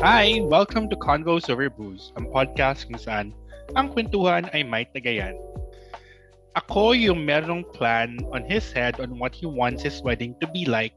[0.00, 0.40] Hi!
[0.40, 3.36] Welcome to Convos Over Booze, ang podcast kung saan
[3.76, 5.36] ang kwentuhan ay may tagayan.
[6.56, 10.64] Ako yung merong plan on his head on what he wants his wedding to be
[10.64, 10.96] like,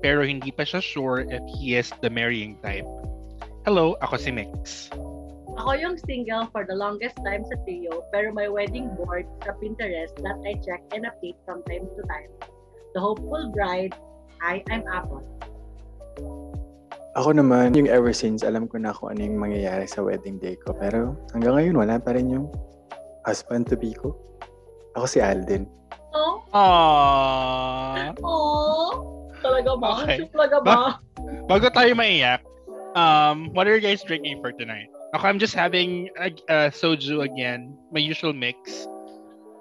[0.00, 2.88] pero hindi pa siya sure if he is the marrying type.
[3.68, 4.88] Hello, ako si Mix.
[5.60, 10.16] Ako yung single for the longest time sa trio, pero may wedding board sa Pinterest
[10.24, 12.32] that I check and update from time to time.
[12.96, 13.92] The hopeful bride,
[14.40, 15.20] I am Apple.
[17.16, 20.60] Ako naman, yung ever since, alam ko na kung ano yung mangyayari sa wedding day
[20.60, 20.76] ko.
[20.76, 22.52] Pero hanggang ngayon, wala pa rin yung
[23.24, 24.12] husband-to-be ko.
[24.98, 25.64] Ako si Alden.
[26.12, 28.16] Oh, Aww!
[28.24, 29.88] oh, talaga ba?
[30.04, 30.24] Okay.
[30.24, 30.32] Okay.
[30.32, 30.76] Talaga ba?
[31.48, 32.40] Bago tayo maiyak,
[32.96, 34.88] um, what are you guys drinking for tonight?
[35.16, 37.72] Ako, I'm just having uh, uh, soju again.
[37.92, 38.88] My usual mix.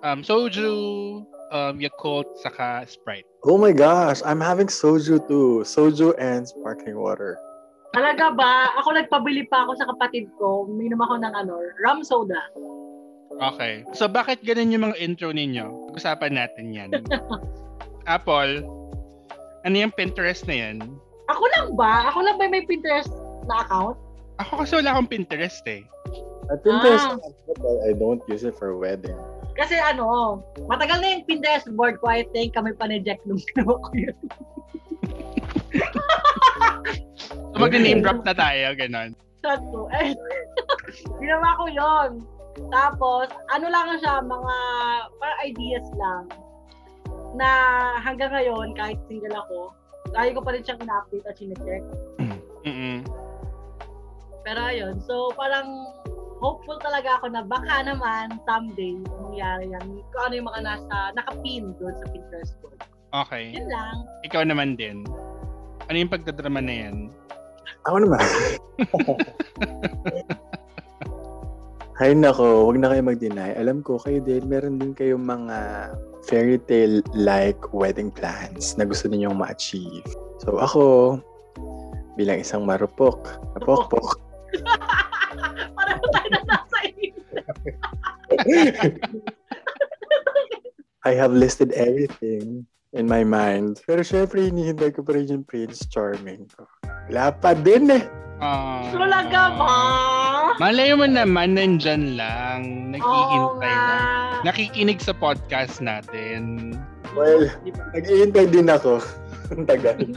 [0.03, 3.25] Um, soju, um, Yakult, saka Sprite.
[3.43, 5.63] Oh my gosh, I'm having soju too.
[5.63, 7.37] Soju and sparkling water.
[7.95, 8.69] Talaga ba?
[8.83, 10.67] Ako nagpabili pa ako sa kapatid ko.
[10.67, 12.39] Minom ako ng ano, rum soda.
[13.37, 13.85] Okay.
[13.93, 15.93] So, bakit ganun yung mga intro ninyo?
[15.93, 16.89] Usapan natin yan.
[18.09, 18.63] Apple,
[19.63, 20.77] ano yung Pinterest na yan?
[21.27, 22.07] Ako lang ba?
[22.11, 23.11] Ako lang ba may Pinterest
[23.45, 23.97] na account?
[24.39, 25.83] Ako kasi wala akong Pinterest eh.
[26.47, 27.19] At Pinterest, Ah.
[27.19, 29.17] but I don't use it for wedding.
[29.57, 32.13] Kasi ano, matagal na yung Pinterest board ko.
[32.13, 34.17] I think kami pa ni Jack nung ginawa ko yun.
[37.57, 39.17] So, mag-name drop na tayo, ganun.
[39.41, 39.89] Sakto.
[39.97, 40.13] Eh,
[41.21, 42.11] ginawa ko yon.
[42.69, 44.55] Tapos, ano lang siya, mga
[45.17, 46.23] parang ideas lang
[47.33, 47.49] na
[48.01, 49.73] hanggang ngayon, kahit single ako,
[50.13, 51.83] lagi ko pa rin siyang ina-update at sinecheck.
[52.65, 53.01] Mm-mm.
[54.45, 55.91] Pero ayun, so parang
[56.37, 58.93] hopeful talaga ako na baka naman someday
[59.25, 59.85] mangyari yan.
[60.13, 62.77] Kung ano yung mga nasa, nakapin doon sa Pinterest board.
[63.13, 63.55] Okay.
[63.55, 64.05] Yun lang.
[64.27, 65.01] Ikaw naman din.
[65.87, 67.09] Ano yung pagdadrama na yan?
[67.87, 68.19] Ako naman.
[71.97, 73.57] Hay nako, wag na kayo mag-deny.
[73.57, 75.89] Alam ko kayo din, meron din kayong mga
[76.29, 80.05] fairy tale-like wedding plans na gusto ninyong ma-achieve.
[80.45, 81.17] So ako,
[82.13, 83.17] bilang isang marupok,
[83.57, 84.21] napokpok,
[85.77, 86.77] Pareho tayo na nasa.
[91.07, 93.79] I have listed everything in my mind.
[93.87, 96.67] Pero syempre, hinihintay ko pa rin yung Prince Charming ko.
[97.07, 98.03] Wala pa din eh.
[98.37, 98.85] Ah.
[98.93, 99.73] Talaga ba?
[100.61, 102.93] Malay mo naman, nandyan lang.
[102.93, 103.87] Naghihintay nga.
[103.87, 104.41] lang.
[104.45, 106.75] Nakikinig sa podcast natin.
[107.17, 107.49] Well,
[107.97, 109.01] naghihintay din ako.
[109.55, 109.97] Ang tagal.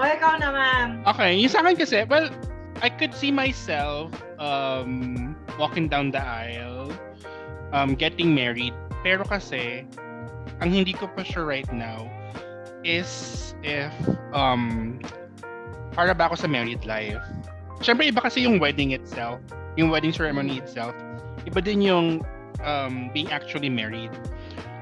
[0.00, 1.04] O, ikaw naman.
[1.04, 2.32] Okay, yung sa akin kasi, well,
[2.80, 4.10] I could see myself
[4.40, 6.92] um, walking down the aisle,
[7.72, 8.72] um, getting married.
[9.04, 9.84] Pero kasi,
[10.60, 12.08] ang hindi ko pa sure right now
[12.84, 13.92] is if
[14.32, 14.96] um,
[15.92, 17.20] para ba ako sa married life.
[17.84, 19.40] Siyempre, iba kasi yung wedding itself,
[19.76, 20.96] yung wedding ceremony itself.
[21.44, 22.24] Iba din yung
[22.64, 24.12] um, being actually married.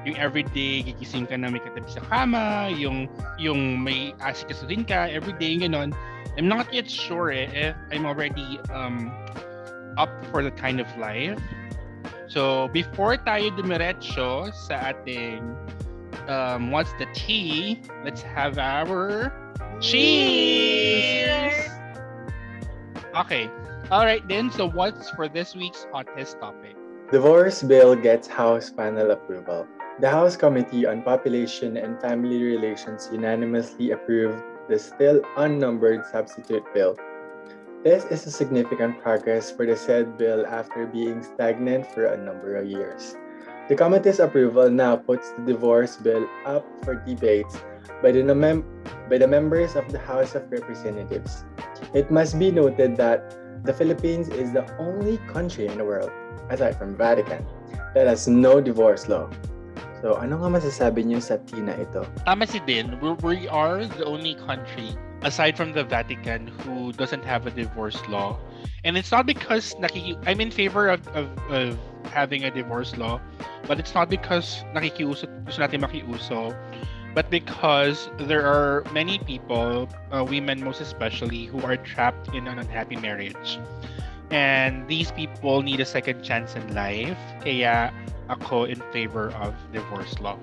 [0.09, 3.05] Yung everyday, gigising ka na may katabi sa kama, yung
[3.37, 5.93] yung may asikasuhin ka everyday, ganon.
[6.33, 9.13] I'm not yet sure eh, if I'm already um,
[10.01, 11.37] up for the kind of life.
[12.25, 15.45] So, before tayo dumiretso sa ating
[16.25, 19.29] um, what's the tea, let's have our
[19.77, 21.53] cheers!
[23.13, 23.45] Okay.
[23.93, 24.49] All right then.
[24.49, 26.73] So, what's for this week's hottest topic?
[27.13, 29.69] Divorce bill gets House final approval.
[29.99, 34.39] The House Committee on Population and Family Relations unanimously approved
[34.69, 36.95] the still unnumbered substitute bill.
[37.83, 42.55] This is a significant progress for the said bill after being stagnant for a number
[42.55, 43.17] of years.
[43.67, 47.59] The committee's approval now puts the divorce bill up for debates
[48.01, 48.63] by the, mem-
[49.09, 51.43] by the members of the House of Representatives.
[51.93, 56.11] It must be noted that the Philippines is the only country in the world,
[56.47, 57.45] aside from Vatican,
[57.93, 59.29] that has no divorce law.
[59.99, 62.07] So, ano nga masasabi niyo sa Tina ito?
[62.23, 62.95] Tama si Din.
[63.03, 64.95] We, are the only country
[65.27, 68.39] aside from the Vatican who doesn't have a divorce law.
[68.87, 71.75] And it's not because nakiki- I'm in favor of, of, of
[72.07, 73.19] having a divorce law,
[73.67, 76.55] but it's not because nakikiuso, gusto natin makiuso,
[77.11, 82.55] but because there are many people, uh, women most especially, who are trapped in an
[82.55, 83.59] unhappy marriage.
[84.29, 87.17] And these people need a second chance in life.
[87.41, 87.89] Kaya
[88.29, 90.37] ako in favor of divorce law.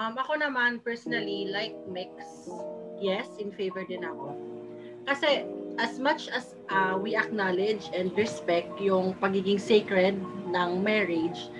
[0.00, 2.12] Um, ako naman, personally, like Mix,
[3.00, 4.32] yes, in favor din ako.
[5.04, 5.44] Kasi,
[5.76, 10.16] as much as uh, we acknowledge and respect yung pagiging sacred
[10.48, 11.52] ng marriage,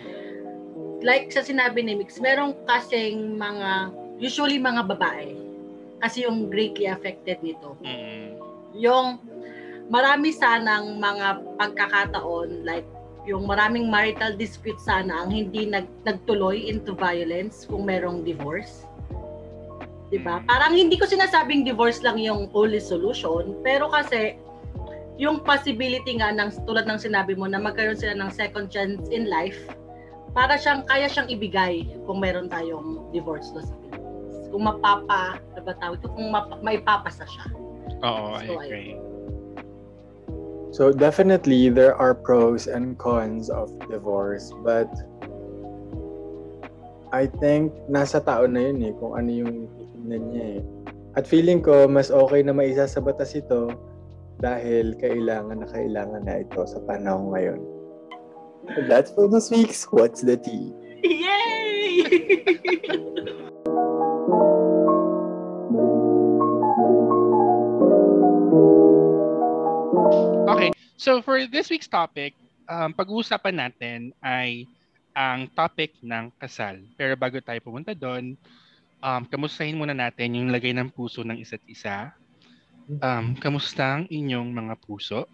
[1.04, 5.36] like sa sinabi ni Mix, merong kasing mga, usually mga babae,
[6.00, 7.76] kasi yung greatly affected nito.
[7.84, 8.40] Mm.
[8.76, 9.20] Yung
[9.90, 12.86] marami sanang mga pagkakataon like
[13.28, 18.88] yung maraming marital dispute sana ang hindi nag, nagtuloy into violence kung merong divorce.
[20.08, 20.40] 'Di ba?
[20.40, 20.46] Mm.
[20.48, 24.38] Parang hindi ko sinasabing divorce lang yung only solution, pero kasi
[25.20, 29.28] yung possibility nga ng tulad ng sinabi mo na magkaroon sila ng second chance in
[29.28, 29.58] life
[30.32, 34.48] para siyang kaya siyang ibigay kung meron tayong divorce law sa Pilipinas.
[34.48, 36.08] Kung mapapa, ano ba tawag ito?
[36.08, 37.46] Kung mapa, maipapasa siya.
[38.00, 39.09] Oo, I So, agree.
[40.70, 44.86] So definitely there are pros and cons of divorce, but
[47.10, 50.62] I think nasa tao na yun eh kung ano yung titignan niya eh.
[51.18, 53.74] At feeling ko mas okay na maisa sa batas ito
[54.38, 57.60] dahil kailangan na kailangan na ito sa panahon ngayon.
[58.86, 60.70] That's for this week's What's the Tea?
[61.02, 62.06] Yay!
[71.00, 72.36] so for this week's topic,
[72.68, 74.68] um, pag-uusapan natin ay
[75.16, 76.76] ang topic ng kasal.
[77.00, 78.36] Pero bago tayo pumunta doon,
[79.00, 82.12] um, kamustahin muna natin yung lagay ng puso ng isa't isa.
[83.00, 85.24] Um, kamusta ang inyong mga puso?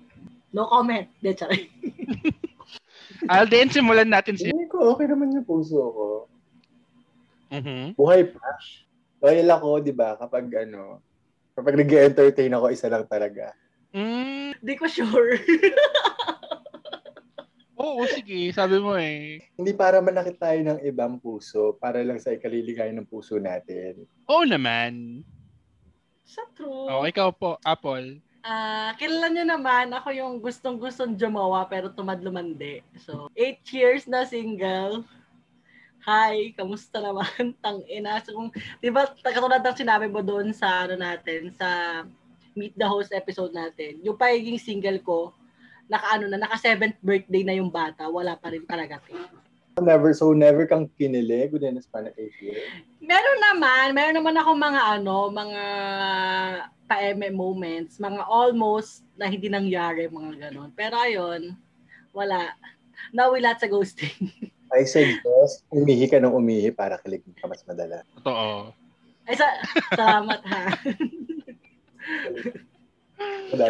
[0.56, 1.04] no comment.
[1.20, 1.36] De.
[3.32, 4.48] Alden, simulan natin si...
[4.48, 6.06] Feeling ko okay naman yung puso ko.
[7.52, 7.92] Mhm.
[7.92, 8.48] Buhay pa.
[9.20, 11.04] Loyal ako, di ba, kapag ano,
[11.52, 13.52] kapag nag-entertain ako, isa lang talaga.
[13.96, 15.40] Mm, Di ko sure.
[17.80, 18.52] oo, sige.
[18.52, 19.40] Sabi mo eh.
[19.56, 24.04] Hindi para manakit tayo ng ibang puso, para lang sa ikaliligay ng puso natin.
[24.28, 25.24] Oo naman.
[26.28, 26.92] Sa true.
[26.92, 28.20] Oo, ikaw po, Apple.
[28.44, 32.84] Ah, kilala niyo naman, ako yung gustong-gustong jumawa pero tamad lumandi.
[33.00, 35.08] So, eight years na single.
[36.06, 37.56] Hi, kamusta naman?
[37.64, 38.20] Tang ina.
[38.22, 42.04] So, kung, di ba, katulad ng sinabi mo doon sa, ano natin, sa
[42.56, 45.18] Meet the Host episode natin, yung pagiging single ko,
[45.86, 48.98] naka ano na, naka seventh birthday na yung bata, wala pa rin talaga.
[49.76, 52.64] Never, so never kang kinilig within a span of eight years?
[53.04, 55.62] Meron naman, meron naman ako mga ano, mga
[56.88, 60.72] pa-eme moments, mga almost na hindi nangyari, mga ganon.
[60.72, 61.52] Pero ayun,
[62.16, 62.56] wala.
[63.12, 64.16] Nawilat sa ghosting.
[64.76, 68.02] I suggest, umihi ka ng umihi para kiligin ka mas madala.
[68.18, 68.72] Totoo.
[69.28, 69.46] Ay, sa,
[69.92, 70.62] salamat ha.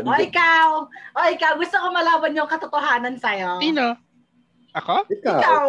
[0.03, 3.63] O ikaw, o ikaw, gusto ko malaman yung katotohanan sa'yo.
[3.63, 3.95] Sino?
[4.75, 5.07] Ako?
[5.09, 5.39] Ikaw.
[5.41, 5.67] Ikaw,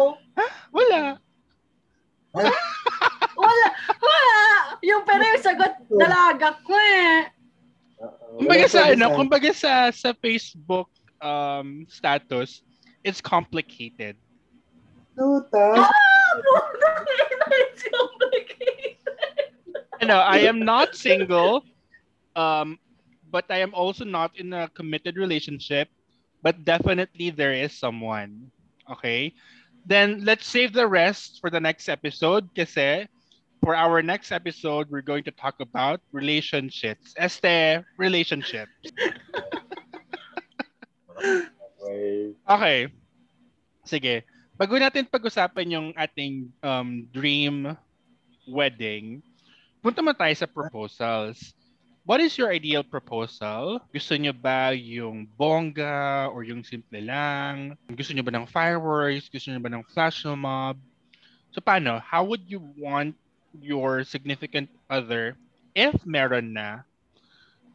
[0.74, 1.02] Wala.
[3.38, 3.66] wala,
[4.02, 4.38] wala.
[4.84, 7.30] Yung pero yung sagot, dalaga ko eh.
[8.38, 10.86] Kumbaga sa ano, kumbaga sa sa Facebook
[11.18, 12.62] um status,
[13.02, 14.14] it's complicated.
[15.18, 15.82] Tuta.
[15.82, 16.34] Ah,
[17.50, 19.02] it's complicated.
[19.98, 21.66] Ano, I am not single.
[22.38, 22.78] Um
[23.26, 25.90] but I am also not in a committed relationship,
[26.40, 28.54] but definitely there is someone.
[28.86, 29.34] Okay?
[29.84, 33.10] Then let's save the rest for the next episode kasi
[33.60, 37.12] for our next episode we're going to talk about relationships.
[37.18, 38.70] Este, relationship.
[42.48, 42.88] Okay.
[43.84, 44.14] Sige.
[44.58, 47.70] Bago natin pag-usapan yung ating um, dream
[48.48, 49.22] wedding,
[49.80, 51.54] punta man tayo sa proposals.
[52.08, 53.84] What is your ideal proposal?
[53.92, 57.76] Gusto nyo ba yung bongga or yung simple lang?
[57.92, 59.28] Gusto nyo ba ng fireworks?
[59.28, 60.80] Gusto nyo ba ng flash mob?
[61.52, 62.00] So paano?
[62.00, 63.12] How would you want
[63.60, 65.36] your significant other,
[65.76, 66.88] if meron na,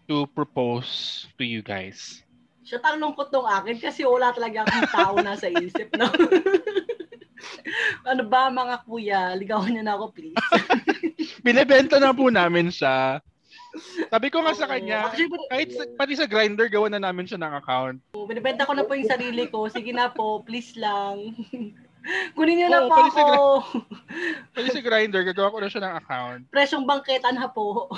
[0.10, 2.26] to propose to you guys?
[2.66, 6.10] Siya ang lungkot nung akin kasi wala talaga akong tao na sa isip, no?
[8.10, 10.42] ano ba mga kuya, ligawan niyo na ako please.
[11.46, 13.22] Binibenta na po namin siya.
[14.14, 15.10] Sabi ko nga sa kanya,
[15.50, 17.98] kahit sa, pati sa grinder, gawa na namin siya ng account.
[18.30, 19.66] binibenta ko na po yung sarili ko.
[19.66, 21.34] Sige na po, please lang.
[22.36, 23.44] Kunin niyo na po sa ako.
[24.54, 26.42] Pati sa grinder, gagawa ko na siya ng account.
[26.52, 27.90] Presyong bangketan ha po.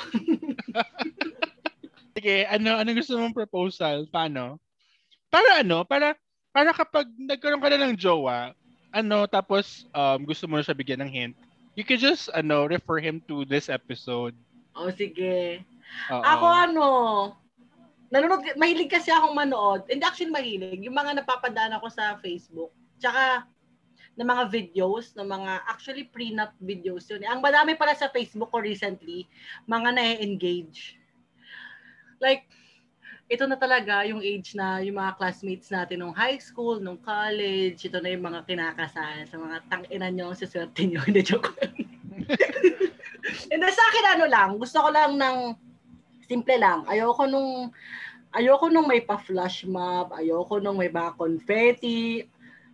[2.15, 4.07] Sige, ano, ano gusto mong proposal?
[4.07, 4.61] Paano?
[5.27, 5.83] Para ano?
[5.83, 6.15] Para,
[6.53, 8.55] para kapag nagkaroon ka na ng jowa,
[8.95, 11.35] ano, tapos um, gusto mo na siya bigyan ng hint,
[11.75, 14.37] you could just, ano, refer him to this episode.
[14.75, 15.63] O sige.
[16.11, 16.23] Oo.
[16.23, 16.87] Ako ano,
[18.11, 19.87] nanonood, mahilig kasi akong manood.
[19.87, 20.83] Hindi actually mahilig.
[20.83, 22.71] Yung mga napapadaan ako sa Facebook.
[22.99, 23.47] Tsaka,
[24.15, 27.23] ng mga videos, ng mga actually prenup videos yun.
[27.27, 29.27] Ang madami pala sa Facebook ko recently,
[29.67, 30.95] mga na-engage.
[32.23, 32.47] Like,
[33.27, 37.83] ito na talaga yung age na yung mga classmates natin nung high school, nung college,
[37.83, 41.03] ito na yung mga kinakasal sa mga tang-ina nyo, sa swerte nyo.
[41.07, 41.51] Hindi, joke.
[43.25, 45.37] Hindi sa akin ano lang, gusto ko lang ng
[46.29, 46.85] simple lang.
[46.85, 47.73] Ayoko nung
[48.35, 52.25] ayoko nung may pa-flash mob, ayoko nung may ba confetti.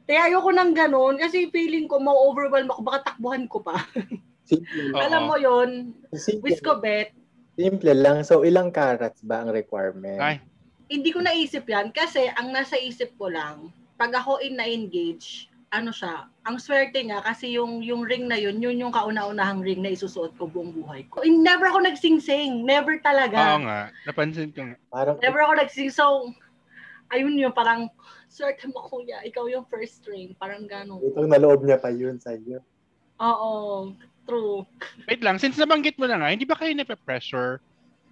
[0.04, 3.80] Kaya ayoko nang ganun kasi feeling ko ma-overwhelm ako, baka takbuhan ko pa.
[4.52, 5.00] Simple.
[5.00, 7.16] Alam mo yon simple, Wisco bet,
[7.56, 8.26] simple lang.
[8.26, 10.20] So, ilang carats ba ang requirement?
[10.20, 10.44] Ay,
[10.92, 15.96] hindi ko naisip yan kasi ang nasa isip ko lang, pag ako in na-engage, ano
[15.96, 19.96] siya, ang swerte nga kasi yung yung ring na yun, yun yung kauna-unahang ring na
[19.96, 21.24] isusuot ko buong buhay ko.
[21.24, 23.40] Eh, Never ako nagsing-sing, never oo talaga.
[23.56, 23.80] nga.
[24.04, 24.78] Napansin ko nga.
[24.92, 26.28] Parang, Never ako nagsing so
[27.08, 27.88] ayun yun, parang
[28.28, 31.00] swerte mo kuya, ikaw yung first ring, parang gano'n.
[31.08, 32.60] itong naloob niya pa yun sa'yo.
[33.20, 33.92] Oo,
[34.28, 34.64] true.
[35.08, 37.60] Wait lang, since nabanggit mo na nga, hindi ba kayo nape-pressure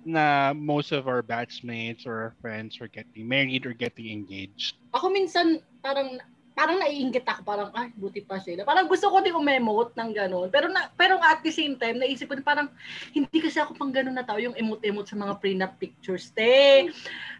[0.07, 4.79] na most of our batchmates or our friends are getting married or getting engaged?
[4.95, 6.19] Ako minsan parang
[6.59, 8.67] parang naiinggit ako parang ay buti pa sila.
[8.67, 10.51] Parang gusto ko din umemote ng ganun.
[10.51, 12.67] Pero na, pero at the same time naisip ko din parang
[13.15, 16.35] hindi kasi ako pang ganun na tao yung emote-emote sa mga prenup pictures.
[16.35, 16.91] Te,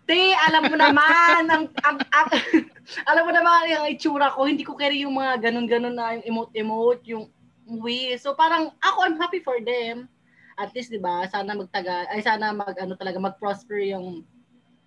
[0.07, 2.29] te, alam mo naman ang, ang, ang
[3.11, 7.03] alam mo naman yung itsura ko, hindi ko carry yung mga ganun-ganun na yung emote-emote,
[7.11, 7.27] yung
[7.67, 8.15] we.
[8.15, 10.07] So parang ako I'm happy for them.
[10.55, 14.23] At least 'di ba, sana magtaga ay sana mag ano talaga mag-prosper yung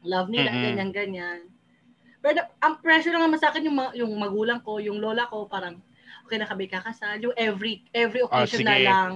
[0.00, 0.64] love nila, Mhm.
[0.64, 1.51] ganyan ganyan.
[2.22, 5.50] Pero ang pressure lang naman sa akin yung, ma- yung magulang ko, yung lola ko,
[5.50, 5.82] parang,
[6.24, 7.18] okay na kami kakasal.
[7.18, 8.86] Yung every, every occasion na sige.
[8.86, 9.10] lang,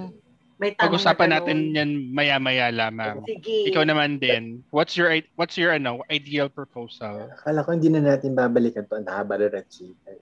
[0.56, 3.20] may tanong Pag-usapan na natin yan maya-maya lamang.
[3.28, 3.68] Sige.
[3.68, 4.64] Ikaw naman din.
[4.72, 7.28] What's your what's your ano ideal proposal?
[7.28, 8.96] Akala ko hindi na natin babalikan to.
[8.96, 10.16] Ang haba na chika.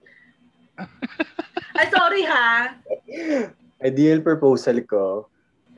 [1.79, 2.75] Ay, sorry ha.
[3.89, 5.31] Ideal proposal ko,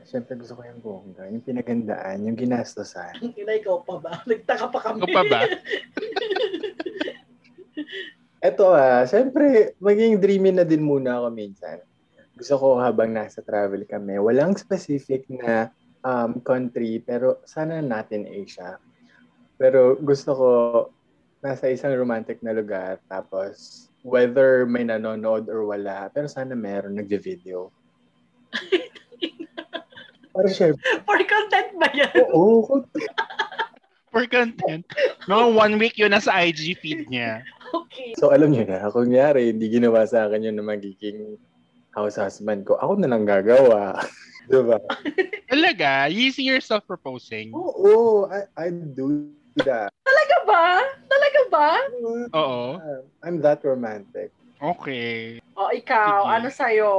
[0.08, 3.12] Siyempre gusto ko yung bongga, yung pinagandaan, yung ginastosan.
[3.20, 4.12] Ang ina, ikaw pa ba?
[4.30, 5.04] Nagtaka pa kami.
[5.04, 5.40] Ikaw pa ba?
[8.48, 11.84] Eto ah, siyempre, maging dreamy na din muna ako minsan.
[12.32, 15.68] Gusto ko habang nasa travel kami, walang specific na
[16.00, 18.80] um, country, pero sana natin Asia.
[19.60, 20.50] Pero gusto ko
[21.44, 27.68] nasa isang romantic na lugar, tapos whether may nanonood or wala, pero sana meron nagde-video.
[30.38, 32.14] Para syempre, For content ba yan?
[32.30, 32.86] oo, kung-
[34.14, 34.86] For content.
[35.26, 37.42] No, one week yun nasa IG feed niya.
[37.74, 38.14] Okay.
[38.22, 41.34] So alam niyo na, kung nyari, hindi ginawa sa akin yun na magiging
[41.90, 43.98] house husband ko, ako na lang gagawa.
[44.48, 44.78] diba?
[45.50, 46.06] Talaga?
[46.06, 47.50] You see yourself proposing?
[47.50, 49.34] Oo, I, I do
[49.66, 49.90] that.
[50.06, 50.64] Talaga ba?
[51.10, 51.70] Talaga ba?
[52.32, 52.62] Oo.
[53.26, 54.30] I'm that romantic.
[54.62, 55.42] Okay.
[55.58, 56.32] O, ikaw, Sige.
[56.32, 56.92] ano sa'yo?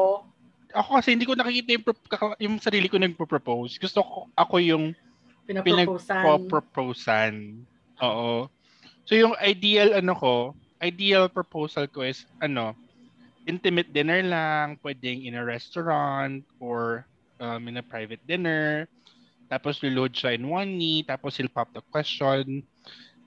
[0.75, 1.85] Ako kasi hindi ko nakikita yung,
[2.37, 3.81] yung sarili ko nagpo-propose.
[3.81, 4.93] Gusto ko ako yung
[5.49, 7.33] pinagpo-proposan.
[8.05, 8.47] Oo.
[9.09, 12.77] So yung ideal ano ko, ideal proposal ko is ano,
[13.49, 17.09] intimate dinner lang, pwedeng in a restaurant or
[17.41, 18.85] um, in a private dinner.
[19.49, 22.61] Tapos reload siya in one knee, tapos he'll pop the question.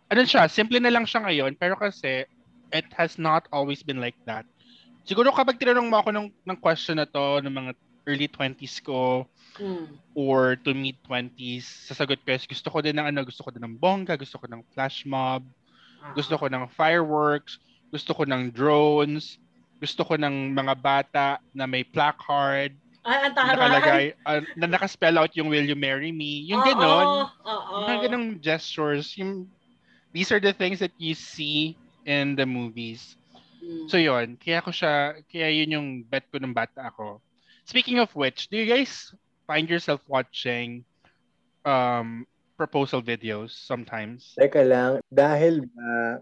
[0.06, 2.22] Ano siya, simple na lang siya ngayon, pero kasi
[2.70, 4.46] it has not always been like that.
[5.06, 7.72] Siguro kapag tinanong mo ako ng, ng question na to, ng mga
[8.06, 10.00] early 20s ko, Hmm.
[10.16, 13.60] or to mid 20s, sasagot ko is gusto ko din ng ano, gusto ko din
[13.64, 15.44] ng bongga, gusto ko ng flash mob,
[16.00, 16.12] Ah.
[16.16, 17.60] gusto ko ng fireworks,
[17.92, 19.36] gusto ko ng drones,
[19.80, 22.72] gusto ko ng mga bata na may placard,
[23.04, 23.52] Ay, ang na taharay.
[23.56, 27.08] nakalagay, uh, na nakaspell out yung will you marry me, yung Oo, ganon,
[27.44, 27.76] Oo.
[27.88, 29.48] mga ganong gestures, yung,
[30.16, 31.76] these are the things that you see
[32.08, 33.16] in the movies.
[33.62, 33.86] Hmm.
[33.86, 37.22] So yon, kaya ko siya, kaya yun yung bet ko ng bata ako.
[37.62, 39.14] Speaking of which, do you guys
[39.46, 40.82] find yourself watching
[41.62, 42.26] um
[42.58, 44.34] proposal videos sometimes?
[44.34, 46.18] Teka lang, dahil ba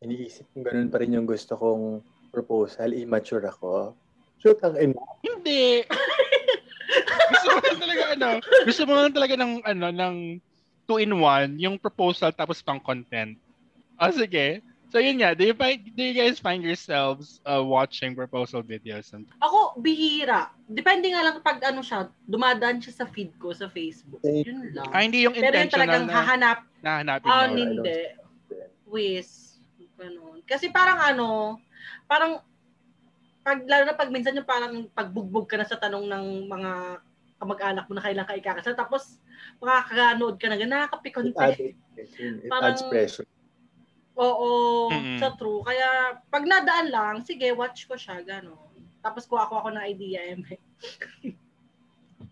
[0.00, 2.00] iniisip kong ganun pa rin yung gusto kong
[2.32, 3.92] proposal, immature ako.
[4.40, 5.04] Shoot ang ina.
[5.20, 5.84] Hindi.
[7.30, 8.28] gusto mo lang talaga ano,
[8.64, 10.16] gusto mo lang talaga ng ano ng
[10.88, 13.36] two in one, yung proposal tapos pang content.
[14.00, 14.64] Ah, sige.
[14.90, 19.14] So yun nga, do you find do you guys find yourselves uh, watching proposal videos?
[19.14, 20.50] And, Ako, bihira.
[20.66, 24.18] Depende nga lang pag ano siya, dumadaan siya sa feed ko sa Facebook.
[24.26, 24.90] Yun lang.
[24.90, 27.54] ah, hindi yung Pero yung intentional talagang na hahanap, nahanapin ah, mo.
[27.54, 27.98] hindi.
[28.90, 29.62] Wiz.
[29.94, 30.42] Ganun.
[30.42, 31.62] Kasi parang ano,
[32.10, 32.42] parang
[33.46, 36.70] pag lalo na pag minsan yung parang pagbugbog ka na sa tanong ng mga
[37.40, 39.16] kamag-anak mo na kailan ka ikakasal tapos
[39.62, 43.28] makakanood ka na ganun, It nakakapikon adds, it Parang- adds pressure.
[44.20, 44.50] Oo,
[44.92, 45.16] Mm-mm.
[45.16, 45.64] sa true.
[45.64, 48.68] Kaya pag nadaan lang, sige, watch ko siya, gano'n.
[49.00, 50.60] Tapos kuha ko ako ng idea, eme.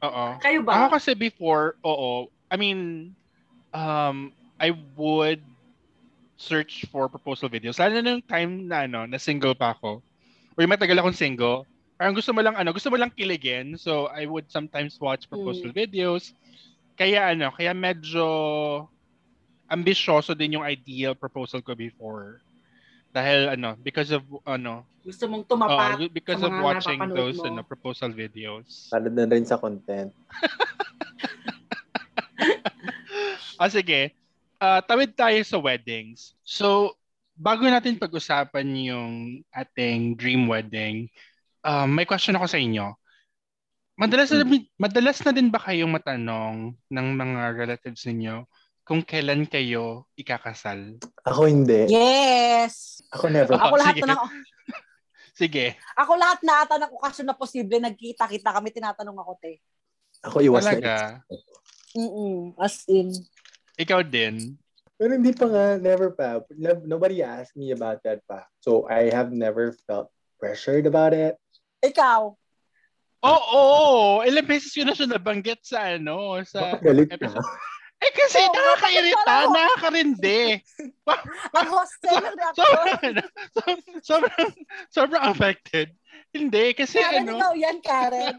[0.04, 0.36] Oo.
[0.44, 0.84] Kayo ba?
[0.84, 2.28] Ako kasi before, oo.
[2.52, 3.12] I mean,
[3.72, 5.40] um, I would
[6.36, 7.80] search for proposal videos.
[7.80, 10.04] Lalo na yung time na, ano, na single pa ako.
[10.54, 11.64] Or yung matagal akong single.
[11.98, 13.74] Parang gusto mo lang ano, gusto mo lang kiligin.
[13.74, 15.78] So I would sometimes watch proposal Mm.
[15.82, 16.30] videos.
[16.94, 18.26] Kaya ano, kaya medyo
[19.68, 22.40] ambisyoso din yung ideal proposal ko before.
[23.12, 26.12] Dahil ano, because of ano, Gusto mong tumapat.
[26.12, 27.48] because sa of mga watching those mo.
[27.48, 28.88] ano, proposal videos.
[28.92, 30.12] Para na rin sa content.
[33.58, 34.14] Ah, sige.
[34.62, 36.38] Ah, tawid tayo sa weddings.
[36.46, 36.94] So,
[37.34, 41.10] bago natin pag-usapan yung ating dream wedding,
[41.66, 42.94] um, may question ako sa inyo.
[43.98, 44.46] Madalas na,
[44.78, 48.46] madalas na din ba kayong matanong ng mga relatives ninyo
[48.88, 50.96] kung kailan kayo ikakasal?
[51.28, 51.92] Ako hindi.
[51.92, 53.04] Yes!
[53.12, 53.52] Ako never.
[53.52, 54.08] Ah, Ako lahat sige.
[54.08, 54.14] na
[55.38, 55.66] Sige.
[55.94, 59.60] ako lahat na ata ng okasyon na posible nagkita-kita kami tinatanong ako te.
[60.24, 60.72] Ako iwas na.
[60.72, 60.96] Talaga.
[61.94, 62.56] Mm.
[62.56, 63.12] As in.
[63.78, 64.56] Ikaw din.
[64.98, 66.42] Pero hindi pa nga, never pa.
[66.58, 68.50] No- Nobody asked me about that pa.
[68.58, 70.10] So I have never felt
[70.42, 71.38] pressured about it.
[71.86, 72.34] Ikaw.
[73.18, 73.62] Oo!
[74.26, 77.46] ilang beses yun na siya nabanggit sa ano, sa Bakit galit episode.
[77.98, 80.42] Eh kasi Oo, nakakairita, parang- nakakarindi.
[81.58, 82.62] Ang hostel ng reaction.
[82.62, 83.14] sobrang,
[83.50, 84.50] so- sobrang,
[84.94, 85.90] sobrang affected.
[86.30, 88.36] Hindi, kasi Karen, ano, ikaw yan, Karen.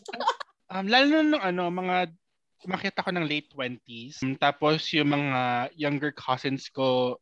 [0.72, 1.96] um, lalo na nung ano, mga,
[2.66, 4.24] makita ko ng late 20s.
[4.24, 7.20] Um, tapos yung mga younger cousins ko,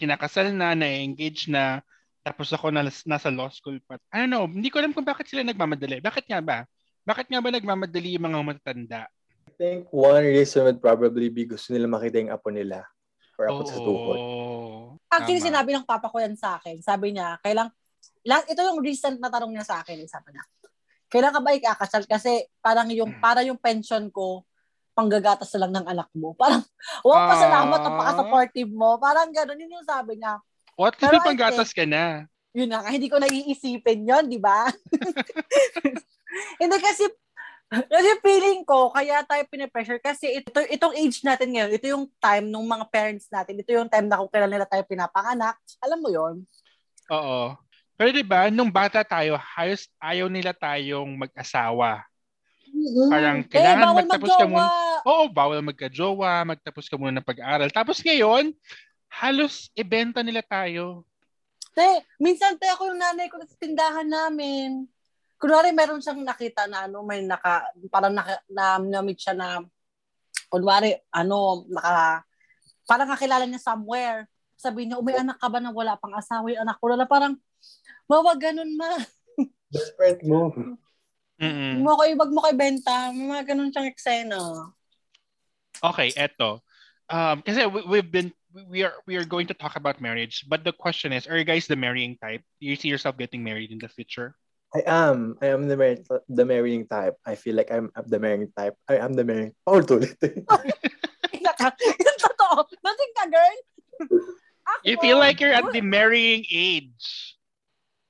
[0.00, 1.84] kinakasal na, na-engage na,
[2.24, 4.00] tapos ako na, nasa law school pa.
[4.08, 6.00] I don't know, hindi ko alam kung bakit sila nagmamadali.
[6.00, 6.58] Bakit nga ba?
[7.04, 9.02] Bakit nga ba nagmamadali yung mga matatanda?
[9.46, 12.82] I think one reason would probably be gusto nila makita yung apo nila.
[13.38, 14.18] Or apo sa tuhod.
[14.18, 14.98] Oo.
[15.06, 15.48] Actually, Tama.
[15.54, 16.82] sinabi ng papa ko yan sa akin.
[16.82, 17.70] Sabi niya, kailang,
[18.26, 20.02] la- ito yung recent na tanong niya sa akin.
[20.02, 20.44] eh, Sabi niya,
[21.06, 22.02] kailan ka ba ikakasal?
[22.04, 23.22] Kasi parang yung, Hmm.
[23.22, 24.42] para yung pension ko,
[24.92, 26.32] panggagatas na lang ng anak mo.
[26.40, 26.64] Parang,
[27.04, 27.84] wow, pasalamat, Ah.
[27.86, 28.96] napaka-supportive mo.
[28.96, 30.40] Parang gano'n, yun yung sabi niya.
[30.72, 30.96] What?
[30.96, 32.24] Kasi panggatas ka na.
[32.56, 34.64] Yun na, hindi ko naiisipin yon di ba?
[36.60, 37.04] hindi kasi,
[37.66, 42.46] kasi feeling ko, kaya tayo pinipressure kasi ito, itong age natin ngayon, ito yung time
[42.46, 45.58] ng mga parents natin, ito yung time na kung kailan nila tayo pinapanganak.
[45.82, 46.34] Alam mo yon
[47.10, 47.58] Oo.
[47.96, 52.04] Pero 'di ba, nung bata tayo, hayos ayaw nila tayong mag-asawa.
[53.08, 54.66] Parang eh, kailangan bawal magtapos ka magjowa.
[55.06, 57.70] Oo, bawal magka-jowa, magtapos ka muna ng pag-aaral.
[57.72, 58.52] Tapos ngayon,
[59.08, 61.06] halos ibenta nila tayo.
[61.72, 64.88] Te, minsan te ako yung nanay ko sa tindahan namin.
[65.36, 69.60] Kunwari meron siyang nakita na ano, may naka, parang naka, na, na-meet siya na,
[70.48, 72.24] kunwari, ano, naka,
[72.88, 74.24] parang kakilala niya somewhere.
[74.56, 76.88] Sabi niya, may anak ka ba na wala pang asawa yung anak ko?
[76.88, 77.36] Lala, parang,
[78.08, 78.96] mawag ganun ma.
[79.68, 80.78] Desperate move.
[81.36, 81.84] Mm-mm.
[81.84, 83.12] Mo ko, wag mo kay benta.
[83.12, 84.72] Mga ganun siyang eksena.
[85.84, 86.64] Okay, eto.
[87.12, 88.32] Um, kasi we, we've been
[88.72, 91.44] we are we are going to talk about marriage, but the question is, are you
[91.44, 92.40] guys the marrying type?
[92.58, 94.34] Do you see yourself getting married in the future?
[94.74, 95.38] I am.
[95.40, 97.16] I am the mar- the marrying type.
[97.24, 98.74] I feel like I'm, I'm the marrying type.
[98.88, 99.54] I am the marrying.
[99.64, 100.18] Power to ulit.
[100.20, 101.58] Yung
[102.22, 102.66] totoo.
[102.82, 103.58] Lasing ka, girl.
[104.66, 107.38] Ako, You feel like you're at the marrying age.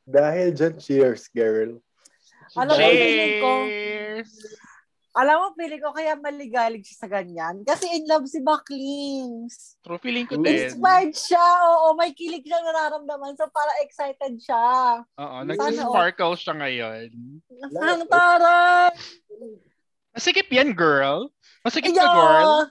[0.08, 1.76] Dahil dyan, cheers, girl.
[2.56, 4.30] Alam mo, feeling ko, Cheers!
[5.16, 7.64] Alam mo, feeling ko kaya maligalig siya sa ganyan.
[7.64, 9.80] Kasi in love si Backlings.
[9.80, 10.68] True feeling ko din.
[10.68, 11.46] Inspired siya.
[11.72, 13.32] Oo, may kilig siyang nararamdaman.
[13.40, 15.00] So, para excited siya.
[15.16, 17.08] Oo, Sana nag-sparkle siya ngayon.
[17.80, 18.92] Ang taray!
[20.12, 21.32] Masikip yan, girl.
[21.64, 22.68] Masikip ka, girl.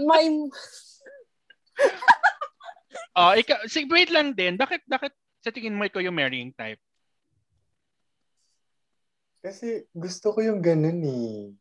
[0.00, 0.32] May,
[3.16, 4.56] Oh, ikaw, sige, wait lang din.
[4.60, 6.80] Bakit, bakit sa tingin mo ikaw yung marrying type?
[9.40, 11.54] Kasi gusto ko yung ganun eh.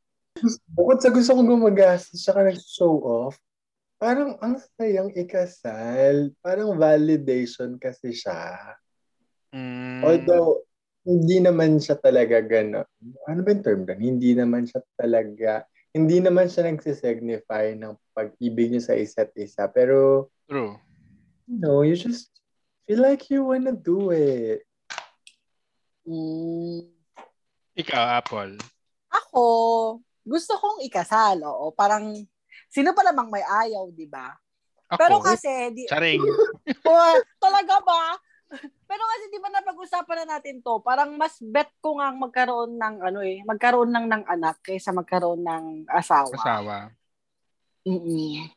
[0.75, 3.39] Bukod sa gusto kong gumagastos tsaka nag-show off,
[3.95, 6.35] parang ang sayang ikasal.
[6.43, 8.75] Parang validation kasi siya.
[9.55, 10.67] Mm, Although,
[11.07, 12.89] hindi naman siya talaga gano'n.
[13.29, 14.01] Ano ba yung term doon?
[14.01, 15.63] Hindi naman siya talaga,
[15.95, 19.69] hindi naman siya nagsisignify ng pag-ibig niyo sa isa't isa.
[19.71, 20.75] Pero, true.
[21.47, 22.33] you know, you just
[22.83, 24.67] feel like you wanna do it.
[26.03, 26.91] mm,
[27.79, 28.59] Ikaw, Apple.
[29.13, 29.43] ako,
[30.25, 31.45] gusto kong ikasal.
[31.45, 32.17] Oo, parang,
[32.67, 34.33] sino pa namang may ayaw, di ba?
[34.89, 34.99] Ako.
[34.99, 36.21] Pero kasi, di, Charing.
[36.89, 38.17] Oh, talaga ba?
[38.85, 42.95] Pero kasi di ba napag-usapan na natin to, parang mas bet ko nga magkaroon ng
[43.01, 46.33] ano eh, magkaroon ng ng anak kaysa magkaroon ng asawa.
[46.33, 46.77] Asawa.
[47.85, 48.49] mm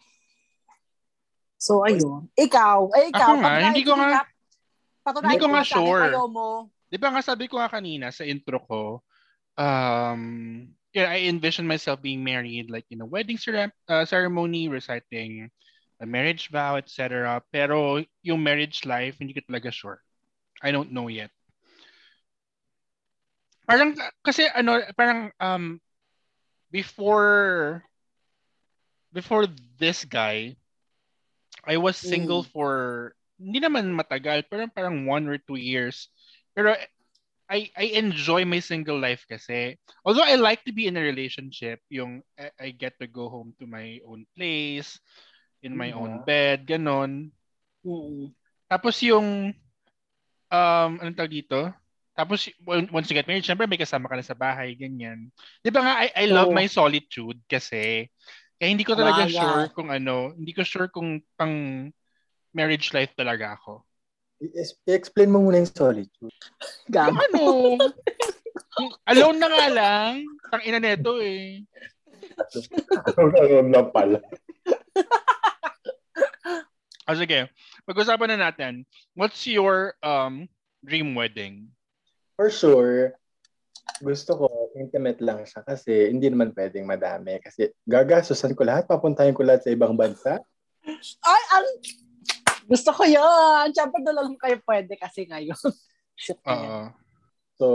[1.59, 2.31] So ayun.
[2.39, 4.25] Ikaw, eh ikaw, Ako nga, hindi ko nga-
[5.27, 6.13] hindi ko nga sure.
[6.89, 9.03] Di ba nga sabi ko nga kanina sa intro ko,
[9.59, 10.23] um,
[10.95, 15.51] yeah, I envision myself being married like in a wedding cere- uh, ceremony, reciting
[16.01, 17.43] a marriage vow, etc.
[17.53, 20.01] Pero yung marriage life, hindi ko talaga sure.
[20.63, 21.31] I don't know yet.
[23.69, 23.93] Parang,
[24.25, 25.77] kasi ano, parang, um,
[26.73, 27.85] before,
[29.13, 29.45] before
[29.77, 30.57] this guy,
[31.69, 32.51] I was single Mm.
[32.51, 32.71] for,
[33.37, 36.09] hindi naman matagal, pero parang one or two years.
[36.57, 36.75] Pero,
[37.49, 39.81] I, I enjoy my single life kasi.
[40.05, 43.57] Although I like to be in a relationship, yung I, I get to go home
[43.59, 45.01] to my own place,
[45.65, 46.25] in my own Yeah.
[46.29, 47.33] bed, ganon.
[47.83, 48.37] Mm.
[48.69, 49.57] Tapos yung,
[50.53, 51.73] um, anong tawag dito?
[52.19, 55.31] Tapos, once you get married, syempre may kasama ka na sa bahay, ganyan.
[55.63, 56.59] Di ba nga, I, I love Oo.
[56.59, 58.11] my solitude kasi,
[58.59, 59.39] kaya hindi ko talaga Sabagay.
[59.39, 61.89] sure kung ano, hindi ko sure kung pang
[62.51, 63.88] marriage life talaga ako.
[64.39, 66.35] I-explain mo muna yung solitude.
[66.95, 67.19] Gago.
[67.19, 67.45] ano,
[69.11, 70.13] alone na nga lang,
[70.51, 71.67] tang ina neto eh.
[73.19, 74.23] Ano lang pala.
[77.09, 77.49] O sige,
[77.89, 78.85] pag-usapan na natin,
[79.17, 80.45] what's your um
[80.85, 81.73] dream wedding?
[82.37, 83.17] For sure,
[84.05, 84.47] gusto ko
[84.79, 87.41] intimate lang siya kasi hindi naman pwedeng madami.
[87.43, 90.39] Kasi gagastusan ko lahat, papuntahin ko lahat sa ibang bansa.
[91.25, 91.67] Ay, ang...
[92.69, 93.73] Gusto ko yun.
[93.73, 95.57] Siyempre, doon lang kayo pwede kasi ngayon.
[96.53, 96.93] Oo.
[97.57, 97.67] So,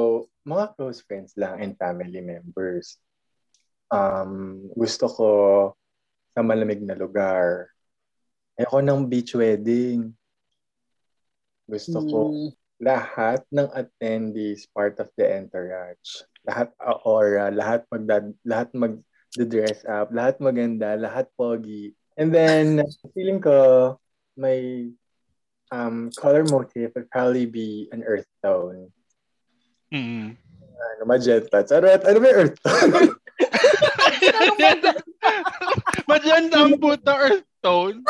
[0.45, 3.01] mga close friends lang and family members.
[3.89, 5.29] Um, gusto ko
[6.37, 7.73] sa malamig na lugar.
[8.53, 10.13] Ayoko ng beach wedding.
[11.65, 12.49] Gusto ko Mm.
[12.83, 16.21] lahat ng attendees part of the entourage.
[16.43, 18.99] Lahat aura, lahat magda lahat mag
[19.33, 21.95] dress up, lahat maganda, lahat pogi.
[22.19, 22.83] And then
[23.15, 23.97] feeling ko
[24.37, 24.89] my
[25.71, 28.91] um color motif would probably be an earth tone.
[29.93, 30.37] Mm.
[30.73, 31.63] Ano, magenta.
[31.63, 33.13] Charot, ano ba yung earth tone?
[36.11, 38.03] Maganda ang puta earth tone.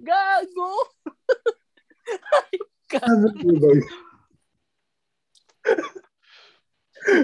[0.00, 0.70] Gago.
[2.98, 3.28] Ano?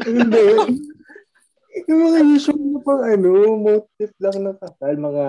[0.04, 0.46] Hindi.
[1.90, 5.24] Yung mga usual na pang ano, motif lang ng kasal, mga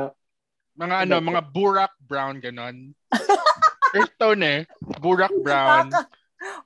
[0.75, 2.91] Mga ano, mga burak brown ganon.
[3.95, 4.59] Earth tone eh.
[4.99, 5.87] Burak brown.
[5.87, 6.11] Baka-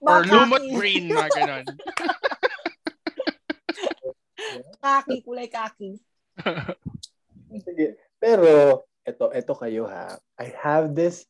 [0.02, 1.66] Or lumot green, mga ganon.
[4.80, 6.00] Kaki, kulay kaki.
[7.64, 8.00] Sige.
[8.18, 10.16] Pero, eto, eto kayo ha.
[10.40, 11.28] I have this,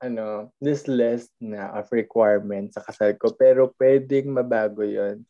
[0.00, 3.32] ano, this list na of requirements sa kasal ko.
[3.32, 5.24] Pero pwedeng mabago yon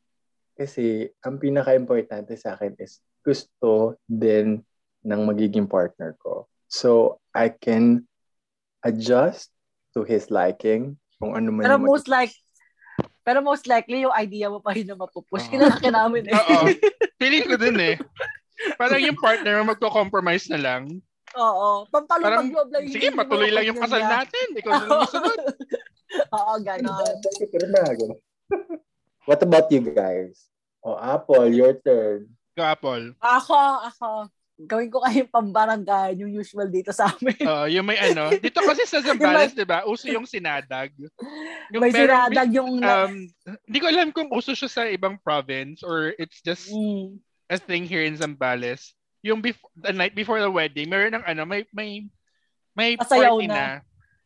[0.55, 4.62] Kasi, ang pinaka-importante sa akin is gusto din
[5.03, 6.47] ng magiging partner ko.
[6.75, 8.11] So, I can
[8.83, 9.55] adjust
[9.95, 12.35] to his liking kung ano man Pero most like
[13.23, 15.47] pero most likely yung idea mo pa rin na mapupush.
[15.49, 15.53] Oo.
[15.55, 16.35] Kinalaki namin eh.
[16.35, 16.69] Oo.
[17.23, 17.97] Feeling ko din eh.
[18.77, 21.01] Parang yung partner mo magko-compromise na lang.
[21.33, 21.89] Oo.
[21.89, 22.85] Pampalubag Parang, loob lang.
[22.93, 24.13] Sige, patuloy lang yung kasal niya.
[24.21, 24.47] natin.
[24.61, 25.39] Ikaw na lang susunod.
[26.37, 27.15] Oo, ganon.
[27.49, 28.13] Ganun.
[29.25, 30.53] What about you guys?
[30.85, 32.29] Oh, Apple, your turn.
[32.53, 33.17] Kapol.
[33.25, 33.57] Ako,
[33.89, 34.11] ako.
[34.55, 37.35] Gawin ko kayong pambarangay, yung usual dito sa amin.
[37.43, 38.31] Uh, yung may ano.
[38.38, 39.83] Dito kasi sa Zambales, di ba?
[39.83, 40.95] Uso yung sinadag.
[41.75, 42.71] Yung May merong- sinadag yung...
[42.79, 43.27] Um,
[43.67, 47.19] hindi ko alam kung uso siya sa ibang province or it's just Mm.
[47.51, 48.95] a thing here in Zambales.
[49.27, 52.07] Yung before, the night before the wedding, meron ng ano, may may
[52.77, 53.57] may Pasayaw party na.
[53.57, 53.67] na.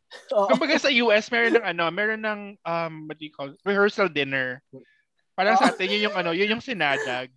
[0.37, 0.45] Oo.
[0.51, 3.57] Kumbaga sa US, meron ng ano, meron ng um what do you call it?
[3.65, 4.61] rehearsal dinner.
[5.33, 7.31] Parang sa atin yun yung ano, yun yung sinadag.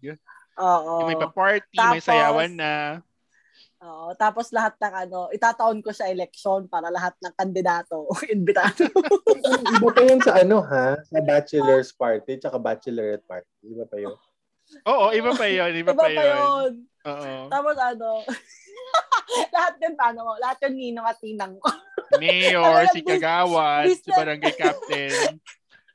[0.60, 0.92] Oo.
[1.04, 2.74] Yung may pa-party, may Tapos, sayawan na.
[3.82, 4.14] Oo.
[4.14, 8.86] Tapos lahat ng ano, itataon ko sa election para lahat ng kandidato, imbitado.
[9.80, 11.00] Iba pa yun sa ano ha?
[11.02, 13.50] Sa bachelor's party tsaka bachelorette party.
[13.66, 14.14] Iba pa yun.
[14.86, 16.22] Oo, iba pa yun, iba, Iba pa pa yun.
[16.22, 16.72] yun.
[17.10, 17.32] Oo.
[17.50, 18.08] Tapos ano,
[19.54, 21.68] lahat din paano, lahat yung ninong at tinang ko.
[22.20, 25.40] Mayor, si Kagawad, si Barangay Captain,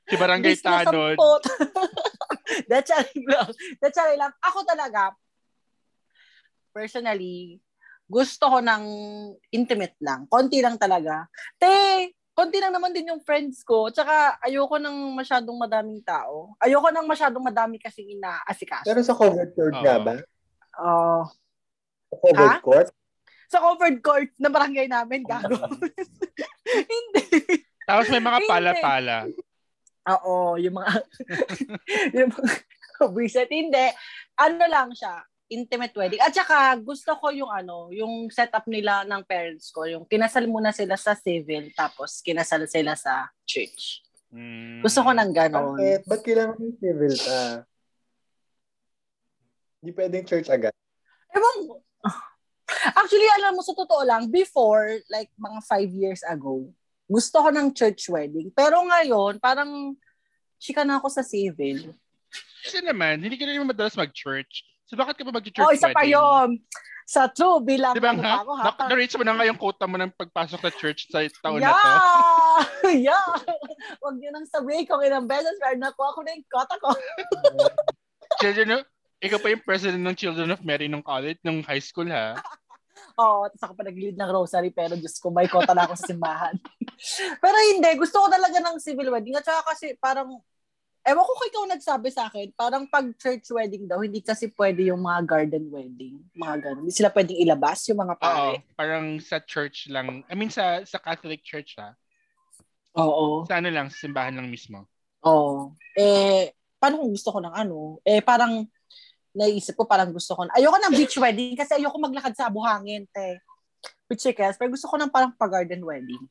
[0.10, 1.16] si Barangay Tanod.
[2.70, 3.50] That's lang.
[3.84, 4.32] That's lang.
[4.44, 5.12] Ako talaga,
[6.72, 7.60] personally,
[8.08, 8.84] gusto ko ng
[9.52, 10.30] intimate lang.
[10.32, 11.28] Konti lang talaga.
[11.60, 11.68] Te,
[12.32, 13.92] konti lang naman din yung friends ko.
[13.92, 16.56] Tsaka ayoko ng masyadong madaming tao.
[16.62, 18.88] Ayoko ng masyadong madami kasi inaasikaso.
[18.88, 19.84] Pero sa covered court Oo.
[19.84, 20.16] nga ba?
[20.78, 21.24] Oh.
[22.08, 22.64] Sa covered Ha?
[22.64, 22.90] court?
[23.48, 25.56] sa covered court na barangay namin, gago.
[26.92, 27.24] Hindi.
[27.88, 29.32] Tapos may mga pala-pala.
[30.08, 30.92] Oo, yung mga
[32.16, 32.54] yung mga
[33.12, 33.50] visit.
[33.52, 33.92] Hindi.
[34.40, 36.24] Ano lang siya, intimate wedding.
[36.24, 39.88] At saka, gusto ko yung ano, yung setup nila ng parents ko.
[39.88, 44.04] Yung kinasal muna sila sa civil, tapos kinasal sila sa church.
[44.32, 44.84] Mm.
[44.84, 45.76] Gusto ko ng ganon.
[45.76, 46.02] Bakit?
[46.04, 47.40] Ba't kailangan ng civil ka?
[49.80, 50.74] Hindi pwedeng church agad.
[51.32, 51.80] Ewan,
[53.00, 56.68] actually, alam mo, sa totoo lang, before, like mga five years ago,
[57.08, 58.52] gusto ko ng church wedding.
[58.52, 59.96] Pero ngayon, parang
[60.60, 61.96] chika na ako sa civil.
[62.62, 64.68] kasi naman, hindi ka na naman madalas mag-church.
[64.84, 66.16] So bakit ka pa mag-church Oh, isa pa wedding?
[66.16, 66.50] yun.
[67.08, 68.34] Sa true, bilang Di ba ano nga?
[68.36, 68.64] pa ako, ha?
[68.68, 71.72] Na- Na-reach mo na nga yung quota mo ng pagpasok sa church sa taon yeah!
[71.72, 72.92] na to.
[73.08, 73.28] yeah!
[74.04, 76.90] Huwag niyo nang sabihin kung ilang beses pero nakuha ko na yung kota ko.
[78.44, 78.82] Children of,
[79.24, 82.36] ikaw pa yung president ng Children of Mary nung college, nung high school ha.
[83.18, 86.10] Oo, tapos ako pa nag-lead ng rosary pero Diyos ko, may kota na ako sa
[86.10, 86.56] simbahan.
[87.44, 89.36] pero hindi, gusto ko talaga ng civil wedding.
[89.38, 90.38] At saka kasi parang,
[91.08, 94.92] ewan ko kung ikaw nagsabi sa akin, parang pag church wedding daw, hindi kasi pwede
[94.92, 96.20] yung mga garden wedding.
[96.36, 96.84] Mga ganun.
[96.84, 98.62] Hindi sila pwedeng ilabas yung mga Oo, pare.
[98.76, 100.22] parang sa church lang.
[100.28, 101.96] I mean sa sa Catholic church ha.
[102.98, 103.46] Oo.
[103.46, 104.90] Sa ano lang, sa simbahan lang mismo.
[105.24, 105.74] Oo.
[105.94, 108.02] Eh, paano kung gusto ko ng ano?
[108.02, 108.66] Eh, parang,
[109.38, 113.06] naisip ko parang gusto ko, na- ayoko ng beach wedding kasi ayoko maglakad sa buhangin,
[113.14, 113.38] te.
[114.10, 116.24] With chickens, pero gusto ko ng parang pa-garden wedding.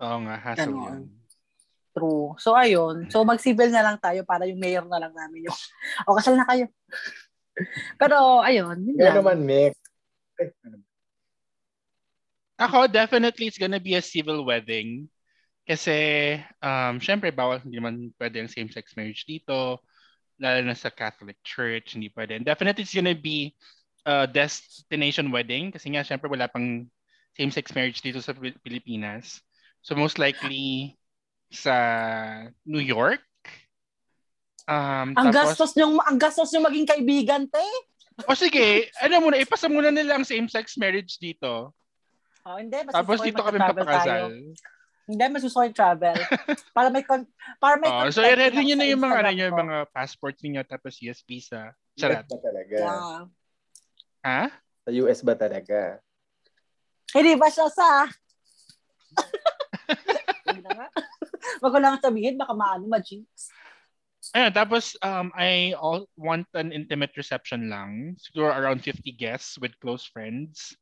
[0.00, 1.12] Oo nga, hassle yun.
[1.94, 2.34] True.
[2.42, 3.06] So, ayun.
[3.06, 5.58] So, mag-civil na lang tayo para yung mayor na lang namin yung,
[6.10, 6.66] o, kasal na kayo.
[8.02, 8.82] pero, ayun.
[8.82, 9.70] Yun Kaya naman, ba?
[12.66, 15.06] Ako, definitely it's gonna be a civil wedding.
[15.62, 15.94] Kasi,
[16.60, 19.80] um, syempre, bawal, hindi naman pwede ang same-sex marriage dito.
[20.42, 22.38] Lalo na sa Catholic Church, hindi pwede.
[22.38, 23.54] And definitely it's gonna be
[24.04, 25.70] a destination wedding.
[25.70, 26.84] Kasi nga, syempre, wala pang
[27.34, 29.42] same-sex marriage dito sa Pil- Pilipinas.
[29.82, 30.94] So, most likely,
[31.54, 31.74] sa
[32.66, 33.22] New York.
[34.66, 37.62] Um, Ang tapos- gastos nyo, ang gastos nyo maging kaibigan, te.
[38.30, 41.74] O sige, ano muna, ipasa muna nila ang same-sex marriage dito.
[42.46, 42.76] Oh, hindi.
[42.86, 44.30] Mas Tapos dito yung kami papakasal.
[44.30, 44.54] tayo.
[45.04, 46.16] Hindi, mas gusto ko yung travel.
[46.76, 47.28] para may, con-
[47.60, 50.96] para may Oh, so i-ready nyo na yung mga, ano, yung mga passports niyo tapos
[51.04, 51.72] US visa.
[51.72, 52.24] US Charot.
[52.24, 52.76] ba talaga?
[52.80, 53.20] Yeah.
[54.24, 54.48] Ha?
[54.88, 56.00] Sa US ba talaga?
[57.12, 58.08] Hindi ba siya sa...
[61.62, 63.52] Wag ko lang sabihin, baka maano, ma-jinx.
[64.32, 68.16] Ayun, tapos um, I all want an intimate reception lang.
[68.16, 70.72] Siguro around 50 guests with close friends.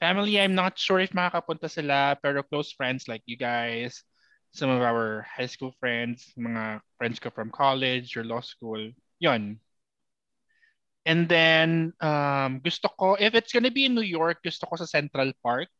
[0.00, 4.04] Family, I'm not sure if makakapunta sila, pero close friends like you guys,
[4.52, 9.60] some of our high school friends, mga friends ko from college or law school, yon.
[11.06, 14.90] And then, um, gusto ko, if it's gonna be in New York, gusto ko sa
[14.90, 15.70] Central Park.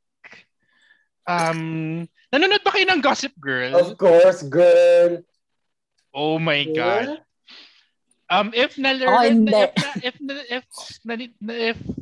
[1.26, 3.74] Um, nanonood ba kayo ng Gossip Girl?
[3.74, 5.26] Of course, girl.
[6.14, 7.20] Oh my God.
[8.30, 9.50] Um, if na Oh, if na,
[10.00, 10.64] if na, if
[11.02, 11.14] na,
[11.59, 11.95] if na,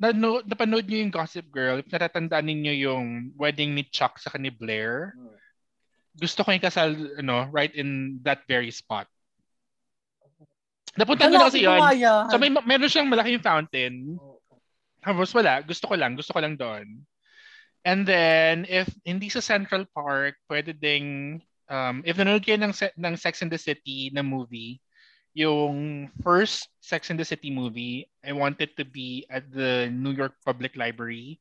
[0.00, 4.52] no, napanood niyo yung Gossip Girl, if natatandaan niyo yung wedding ni Chuck sa ni
[4.52, 5.16] Blair,
[6.16, 9.08] gusto ko yung kasal, ano, right in that very spot.
[10.96, 11.80] Napunta ko na kasi yun.
[12.32, 14.16] So may meron siyang malaking fountain.
[15.04, 17.04] Tapos wala, gusto ko lang, gusto ko lang doon.
[17.86, 23.14] And then if hindi sa Central Park, pwede ding um if nanonood kayo ng ng
[23.14, 24.80] Sex and the City na movie,
[25.36, 30.32] yung first Sex and the City movie, I wanted to be at the New York
[30.40, 31.36] Public Library.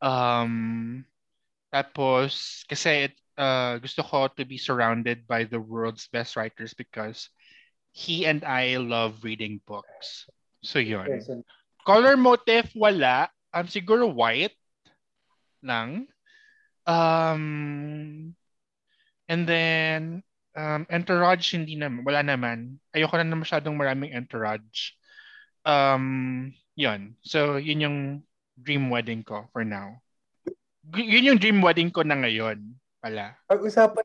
[0.00, 1.04] Um
[1.68, 7.28] tapos kasi uh, gusto ko to be surrounded by the world's best writers because
[7.92, 10.26] he and I love reading books.
[10.64, 11.20] So yun.
[11.84, 13.28] Color motif, wala.
[13.52, 14.56] Um, siguro white
[15.62, 16.08] lang.
[16.86, 18.34] Um,
[19.28, 20.22] and then,
[20.56, 22.02] um, entourage, hindi naman.
[22.02, 22.78] Wala naman.
[22.94, 24.96] Ayoko na na masyadong maraming entourage.
[25.66, 27.14] Um, yun.
[27.22, 27.98] So, yun yung
[28.56, 30.00] dream wedding ko for now.
[30.96, 33.36] Yun yung dream wedding ko na ngayon pala.
[33.48, 34.04] Pag-usapan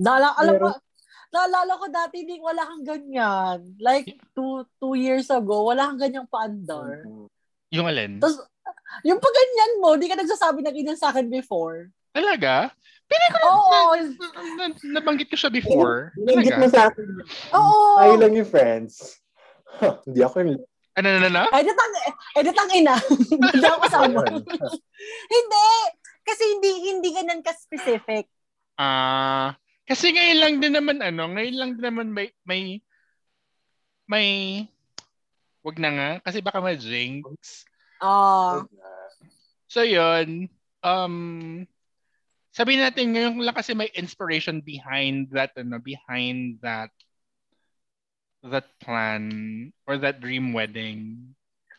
[0.00, 0.88] Nala, alam ko, Meron-
[1.30, 3.58] naalala ko dati, di, wala kang ganyan.
[3.76, 7.04] Like, two, two years ago, wala kang ganyang paandar.
[7.68, 8.16] Yung alin?
[8.16, 8.40] Tapos,
[9.04, 11.92] yung pag ganyan mo, di ka nagsasabi na ganyan sa akin before.
[12.16, 12.72] Talaga?
[13.10, 13.98] Pero ko Oo.
[13.98, 14.14] na,
[14.54, 14.64] na,
[15.02, 16.14] nabanggit ko siya before.
[16.14, 17.06] Binanggit mo sa akin.
[17.58, 17.98] Oo.
[17.98, 19.18] Tayo lang yung friends.
[19.66, 20.62] Huh, hindi ako yung
[20.94, 21.42] Ano, ano, ano?
[21.54, 21.92] Edit ang,
[22.38, 22.94] edit ang ina.
[23.54, 24.20] Hindi ako kasama.
[24.26, 24.42] Ayun.
[25.38, 25.66] hindi.
[26.26, 28.26] Kasi hindi, hindi ganyan ka-specific.
[28.74, 29.54] Ah,
[29.86, 32.78] kasi ngayon lang din naman ano, ngayon lang din naman may may
[34.06, 34.28] may
[35.66, 37.66] wag na nga kasi baka ma-jinx.
[38.00, 38.64] Ah.
[39.68, 40.48] So yun,
[40.80, 41.14] um
[42.60, 46.92] sabihin natin ngayon lang kasi may inspiration behind that ano, behind that
[48.44, 49.24] that plan
[49.88, 51.32] or that dream wedding.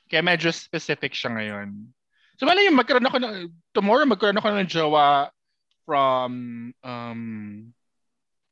[0.09, 1.93] Kaya medyo specific siya ngayon.
[2.41, 3.33] So wala yung magkaroon ako ng,
[3.77, 5.29] tomorrow magkaroon ako ng jowa
[5.85, 6.31] from,
[6.81, 7.21] um,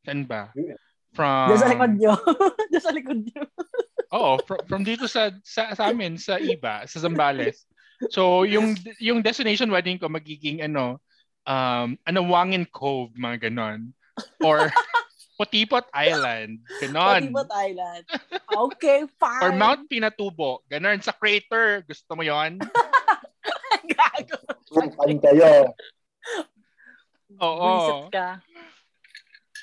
[0.06, 0.54] saan ba?
[1.18, 2.13] From, Diyan sa likod nyo.
[2.70, 3.42] Diyan sa likod nyo.
[4.18, 7.65] Oo, from, from dito sa, sa, sa amin, sa Iba, sa Zambales.
[8.13, 11.04] So, yung yung destination wedding ko magiging ano,
[11.47, 13.93] um, Anawangin Cove, mga ganon.
[14.43, 14.67] Or,
[15.39, 16.60] Potipot Island.
[16.84, 17.32] Ganon.
[17.32, 18.04] Potipot Island.
[18.52, 19.43] Okay, fine.
[19.47, 20.60] Or Mount Pinatubo.
[20.67, 21.88] Ganon sa crater.
[21.88, 22.60] Gusto mo yon?
[23.95, 24.36] Gago.
[24.75, 25.71] Pan kayo.
[27.39, 28.12] Oo.
[28.12, 28.43] Ka.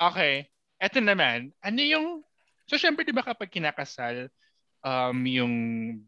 [0.01, 0.49] Okay.
[0.81, 1.53] Eto naman.
[1.61, 2.25] Ano yung...
[2.65, 4.33] So, syempre, di ba kapag kinakasal,
[4.81, 5.55] um, yung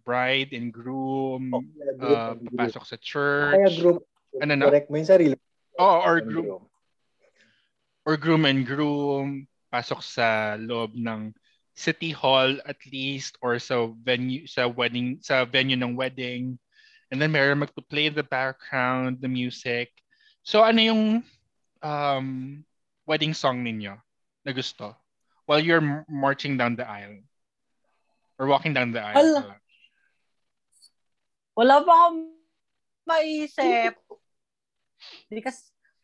[0.00, 4.00] bride and groom, Oh, kaya group, uh, papasok sa Kaya church, group.
[4.40, 4.64] Ano na?
[4.72, 5.36] Correct mo yung sarili.
[5.78, 6.62] Oo, or group.
[8.08, 11.30] or groom and groom, pasok sa loob ng
[11.78, 16.58] city hall at least or sa venue sa wedding sa venue ng wedding
[17.14, 19.94] and then meron magpo-play in the background the music
[20.42, 21.02] so ano yung
[21.86, 22.26] um
[23.06, 23.94] wedding song ninyo
[24.42, 24.90] na gusto
[25.46, 27.22] while you're m- marching down the aisle
[28.42, 29.56] or walking down the aisle pala.
[31.58, 32.20] Wala pa akong
[33.02, 33.94] maisip.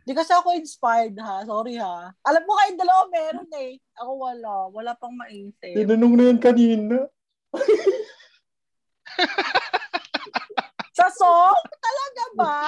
[0.05, 1.41] Di kasi ako inspired ha.
[1.49, 2.13] Sorry ha.
[2.29, 3.81] Alam mo kayong dalawa meron eh.
[3.97, 4.69] Ako wala.
[4.69, 5.73] Wala pang maisip.
[5.73, 7.09] Tinanong na yan kanina.
[10.99, 11.59] Sa song?
[11.81, 12.59] Talaga ba?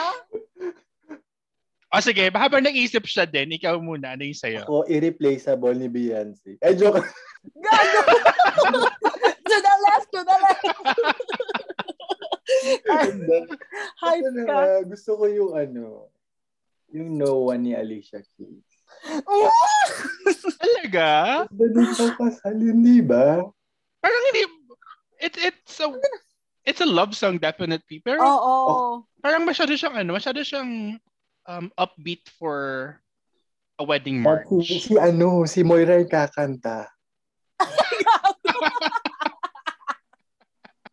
[1.97, 6.59] oh sige habang nag-isip siya din ikaw muna ano yung sayo Ako, irreplaceable ni Beyonce.
[6.61, 7.01] Eh, joke.
[7.57, 8.01] Gago!
[9.49, 10.67] to the left, to the left.
[14.03, 14.59] Hype ka.
[14.85, 16.11] gusto ko yung ano,
[16.97, 18.65] yung No One ni Alicia Keys.
[20.57, 23.45] talaga Dali ka kasal yun, di ba?
[24.01, 24.43] parang hindi
[25.19, 25.89] it, it's a
[26.63, 29.03] it's a love song definitely pero Oo.
[29.21, 30.97] parang masyado siyang ano, masyado siyang
[31.51, 32.97] um, upbeat for
[33.77, 34.47] a wedding march.
[34.49, 36.89] At si, si ano, si Moira yung kakanta.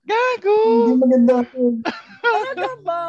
[0.04, 0.60] Gago!
[0.68, 1.36] Hindi maganda.
[2.20, 3.02] Talaga ba?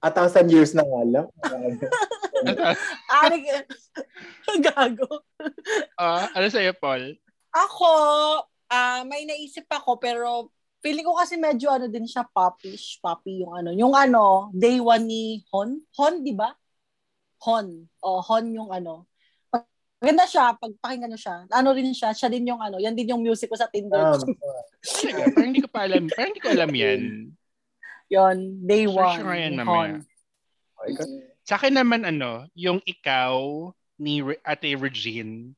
[0.00, 1.26] A thousand years na nga lang.
[3.24, 3.38] Ari,
[4.60, 5.24] gago.
[5.98, 7.16] Ah, ano sa'yo, Paul?
[7.54, 7.90] Ako,
[8.72, 10.50] ah may naisip ako pero
[10.84, 13.70] feeling ko kasi medyo ano din siya popish, poppy yung ano.
[13.72, 15.80] Yung ano, day one ni Hon.
[15.96, 16.52] Hon, di ba?
[17.48, 17.88] Hon.
[18.04, 19.08] O, Hon yung ano.
[20.04, 21.48] Maganda siya, pag pakinggan nyo siya.
[21.48, 23.96] Ano rin siya, siya din yung ano, yan din yung music ko sa Tinder.
[24.84, 26.04] Um, parang hindi ko pa alam.
[26.12, 27.00] Parang hindi ko alam yan.
[28.14, 29.18] Yon, day Search one.
[29.18, 29.98] ko nga yan mamaya.
[30.78, 30.98] Hon.
[31.44, 35.52] Sa akin naman, ano, yung ikaw ni Re- Ate Regine.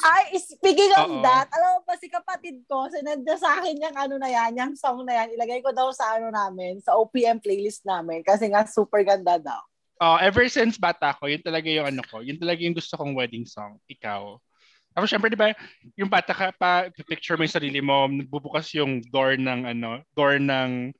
[0.00, 1.20] Ay, speaking of Oo.
[1.20, 4.74] that, alam mo ba si kapatid ko, sinadya sa akin yung ano na yan, yung
[4.74, 8.64] song na yan, ilagay ko daw sa ano namin, sa OPM playlist namin, kasi nga
[8.64, 9.60] super ganda daw.
[10.02, 12.24] Oh, ever since bata ko, yun talaga yung ano ko.
[12.24, 13.78] Yun talaga yung gusto kong wedding song.
[13.86, 14.34] Ikaw.
[14.92, 15.54] Tapos syempre, di ba,
[15.94, 20.42] yung bata ka pa, picture mo yung sarili mo, bubukas yung door ng ano, door
[20.42, 20.90] ng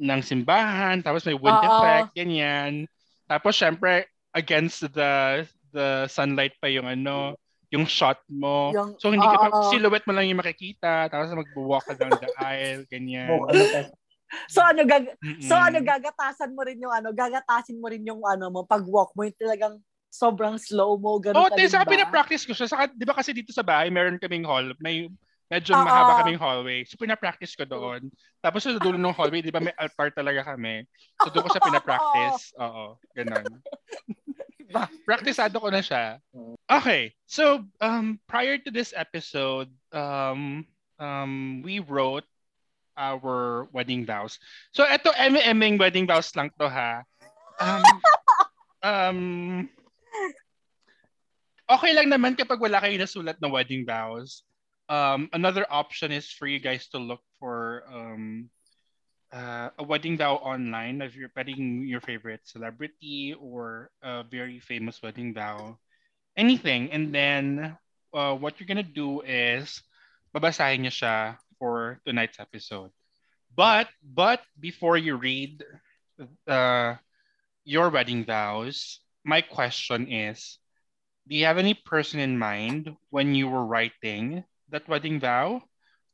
[0.00, 1.62] ng simbahan, tapos may wind Oo.
[1.62, 2.86] effect, ganyan.
[3.30, 7.34] Tapos syempre, against the the sunlight pa yung ano,
[7.70, 8.74] yung shot mo.
[8.74, 12.30] Yung- so hindi ka pa, silhouette mo lang yung makikita, tapos magbuwalk ka down the
[12.38, 13.42] aisle, ganyan.
[13.42, 13.62] oh, ano
[14.50, 15.42] So ano gag Mm-mm.
[15.46, 19.14] So ano gagatasan mo rin yung ano, gagatasin mo rin yung ano mo pag walk
[19.14, 19.74] mo, yung talagang
[20.10, 21.90] sobrang slow mo ganun Oh, ka tayo ba?
[21.90, 22.70] pinapractice ko siya.
[22.70, 25.10] Saka, di ba kasi dito sa bahay, meron kaming hall, may
[25.50, 25.84] medyo Oo.
[25.84, 26.84] mahaba kaming hallway.
[26.88, 28.08] So, pinapractice ko doon.
[28.40, 30.88] Tapos sa dulo ng hallway, di ba may altar talaga kami.
[31.24, 32.52] So, doon ko siya pinapractice.
[32.60, 33.46] Oo, ganun.
[35.04, 36.18] Praktisado ko na siya.
[36.66, 37.14] Okay.
[37.28, 40.66] So, um, prior to this episode, um,
[40.98, 42.26] um, we wrote
[42.96, 44.38] our wedding vows.
[44.72, 47.02] So, eto, MM wedding vows lang to ha.
[47.60, 47.84] Um,
[48.82, 49.20] um,
[51.70, 54.42] okay lang naman kapag wala kayo nasulat na wedding vows.
[54.88, 58.50] Um, another option is for you guys to look for um,
[59.32, 65.02] uh, a wedding vow online if you're wedding your favorite celebrity or a very famous
[65.02, 65.78] wedding vow,
[66.36, 66.92] anything.
[66.92, 67.76] And then
[68.12, 69.82] uh, what you're gonna do is
[70.34, 72.90] babasahin niyo siya for tonight's episode.
[73.56, 75.64] But but before you read
[76.46, 76.94] uh,
[77.64, 80.58] your wedding vows, my question is,
[81.26, 85.62] do you have any person in mind when you were writing that wedding vow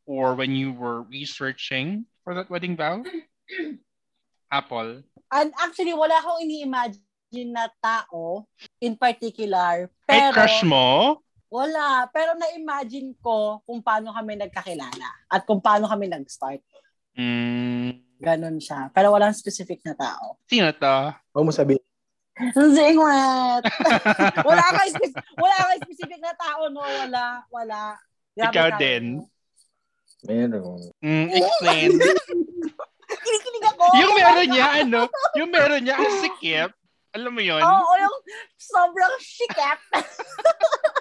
[0.07, 3.03] or when you were researching for that wedding vow?
[4.51, 5.03] Apple.
[5.31, 8.51] And actually wala akong ini-imagine na tao
[8.83, 11.23] in particular, Ay, pero crush mo?
[11.47, 16.63] wala, pero na-imagine ko kung paano kami nagkakilala at kung paano kami nag-start.
[17.15, 18.91] Mm, Ganon siya.
[18.91, 20.39] Pero walang specific na tao.
[20.51, 20.97] sino to?
[21.31, 21.83] Huwag mo sabihin.
[22.55, 23.63] Secret!
[24.49, 26.81] wala kang spec- wala kang specific na tao, no?
[26.83, 27.99] Wala, wala.
[28.33, 29.05] Grabe Ikaw ka, din.
[29.19, 29.27] no?
[30.21, 30.81] Meron.
[31.01, 31.89] Mm, explain.
[33.25, 33.85] Kinikilig ako.
[33.99, 35.01] yung meron niya, ano?
[35.35, 36.71] Yung meron niya, ang sikip.
[37.11, 37.59] Alam mo yun?
[37.59, 38.17] Oo, yung
[38.55, 39.81] sobrang shikap.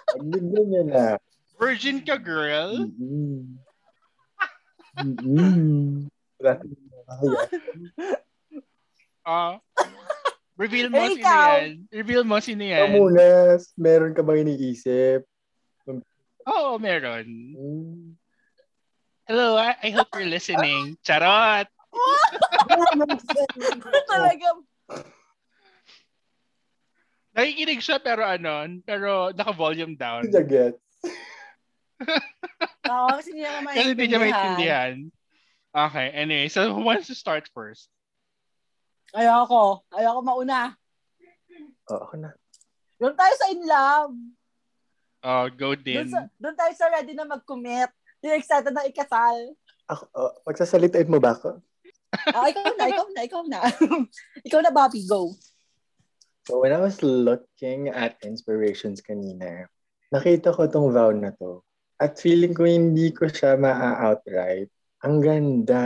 [0.10, 1.04] Pagbigyan niya na.
[1.60, 2.90] Virgin ka, girl?
[6.40, 7.40] Makakaya.
[9.22, 9.62] Ah.
[10.58, 11.64] reveal mo Eh, sino yan.
[11.94, 12.90] Reveal mo sino yan.
[12.92, 13.22] muna,
[13.78, 15.24] meron ka bang iniisip?
[16.50, 17.26] Oo, meron.
[17.54, 18.18] Mm.
[19.30, 20.98] Hello, I, I hope you're listening.
[21.06, 21.70] Charot!
[24.10, 24.48] Talaga.
[27.38, 30.26] Nakikinig siya pero ano, pero naka-volume down.
[30.26, 30.82] Hindi niya gets.
[32.90, 34.58] Oo, kasi hindi naman Kasi hindi niya maintindihan.
[34.58, 34.96] maintindihan.
[35.70, 36.50] Okay, anyway.
[36.50, 37.94] So, who wants to start first?
[39.14, 39.86] Ayoko.
[39.94, 40.74] Ayoko mauna.
[41.94, 42.34] Oo, ako na.
[42.98, 44.18] Doon tayo sa in love.
[45.20, 46.08] Oh, go Doon, din.
[46.08, 47.92] sa, doon tayo sa ready na mag-commit.
[48.24, 49.52] Yung excited na ikasal.
[49.92, 51.60] Ako, oh, pagsasalitain mo ba ako?
[52.32, 53.60] Ah, ikaw na, ikaw na, ikaw na.
[54.48, 55.36] ikaw na, Bobby, go.
[56.48, 59.70] So when I was looking at inspirations kanina,
[60.10, 61.62] nakita ko tong vow na to.
[62.00, 64.72] At feeling ko hindi ko siya maa-outright.
[65.04, 65.84] Ang ganda.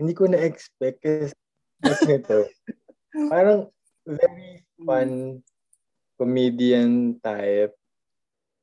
[0.00, 1.04] Hindi ko na-expect
[1.84, 2.48] kasi nito.
[3.32, 3.68] Parang
[4.08, 5.40] very fun
[6.16, 7.76] comedian type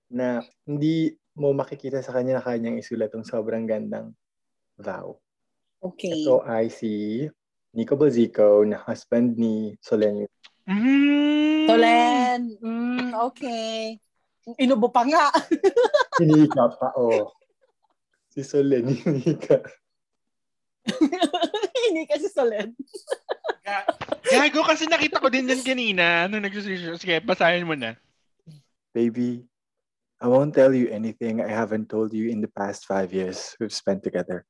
[0.08, 4.12] na hindi mo makikita sa kanya na kanyang isulat tong sobrang gandang
[4.76, 5.20] vow.
[5.78, 6.26] Okay.
[6.26, 7.24] Ito ay si
[7.78, 10.26] Nico Bazico na husband ni Solenio
[10.68, 11.64] Mm.
[11.64, 12.42] Tolen.
[12.60, 13.96] Mm, okay.
[14.60, 15.32] Inubo pa nga.
[16.20, 17.32] Hinika pa, oh.
[18.28, 19.64] Si Solen, hinika.
[21.88, 22.76] Hindi kasi Solen.
[23.64, 23.88] Ga-
[24.28, 27.00] Gago kasi nakita ko din yan kanina nung nagsusisyo.
[27.00, 27.96] Sige, basahin mo na.
[28.92, 29.48] Baby,
[30.20, 33.74] I won't tell you anything I haven't told you in the past five years we've
[33.74, 34.46] spent together.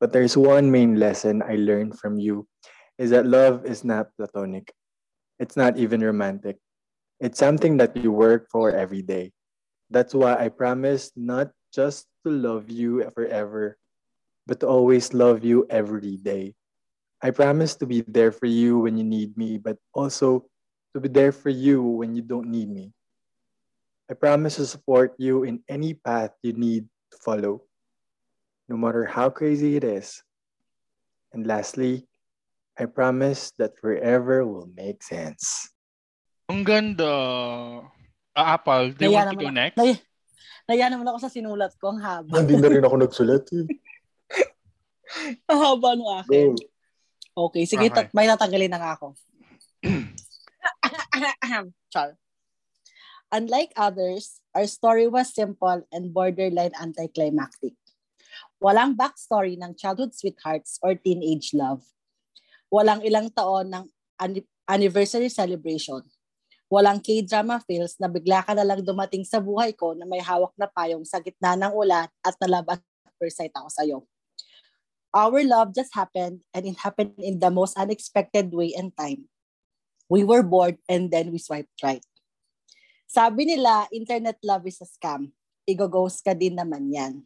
[0.00, 2.48] But there's one main lesson I learned from you
[2.96, 4.72] is that love is not platonic.
[5.38, 6.56] It's not even romantic.
[7.20, 9.32] It's something that you work for every day.
[9.90, 13.76] That's why I promise not just to love you forever,
[14.46, 16.54] but to always love you every day.
[17.20, 20.48] I promise to be there for you when you need me, but also
[20.94, 22.92] to be there for you when you don't need me.
[24.04, 27.64] I promise to support you in any path you need to follow,
[28.68, 30.20] no matter how crazy it is.
[31.32, 32.04] And lastly,
[32.76, 35.72] I promise that forever will make sense.
[36.52, 37.08] Ang ganda.
[38.36, 39.76] Ah, Apple, do you Naya want to go naman, next?
[39.80, 39.96] Naya,
[40.68, 41.96] naya naman ako sa sinulat ko.
[41.96, 42.44] Ang haba.
[42.44, 43.64] Hindi na rin ako nagsulat eh.
[45.48, 46.48] Ang haba ng akin.
[46.52, 46.60] Go.
[47.48, 47.94] Okay, sige, Okay.
[47.94, 49.16] tat- may tatanggalin na nga ako.
[51.94, 52.18] Char.
[53.34, 57.74] Unlike others, our story was simple and borderline anticlimactic.
[58.62, 61.82] Walang backstory ng childhood sweethearts or teenage love.
[62.70, 63.84] Walang ilang taon ng
[64.70, 66.06] anniversary celebration.
[66.70, 70.54] Walang K-drama feels na bigla ka na lang dumating sa buhay ko na may hawak
[70.54, 72.78] na payong sa gitna ng ulan at nalab at
[73.18, 73.98] first sight ako sa'yo.
[75.10, 79.26] Our love just happened and it happened in the most unexpected way and time.
[80.06, 82.02] We were bored and then we swiped right.
[83.14, 85.30] Sabi nila, internet love is a scam.
[85.70, 87.22] Igo-ghost ka din naman yan.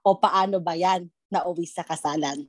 [0.00, 1.12] O paano ba yan?
[1.28, 2.48] Nauwi sa kasalan.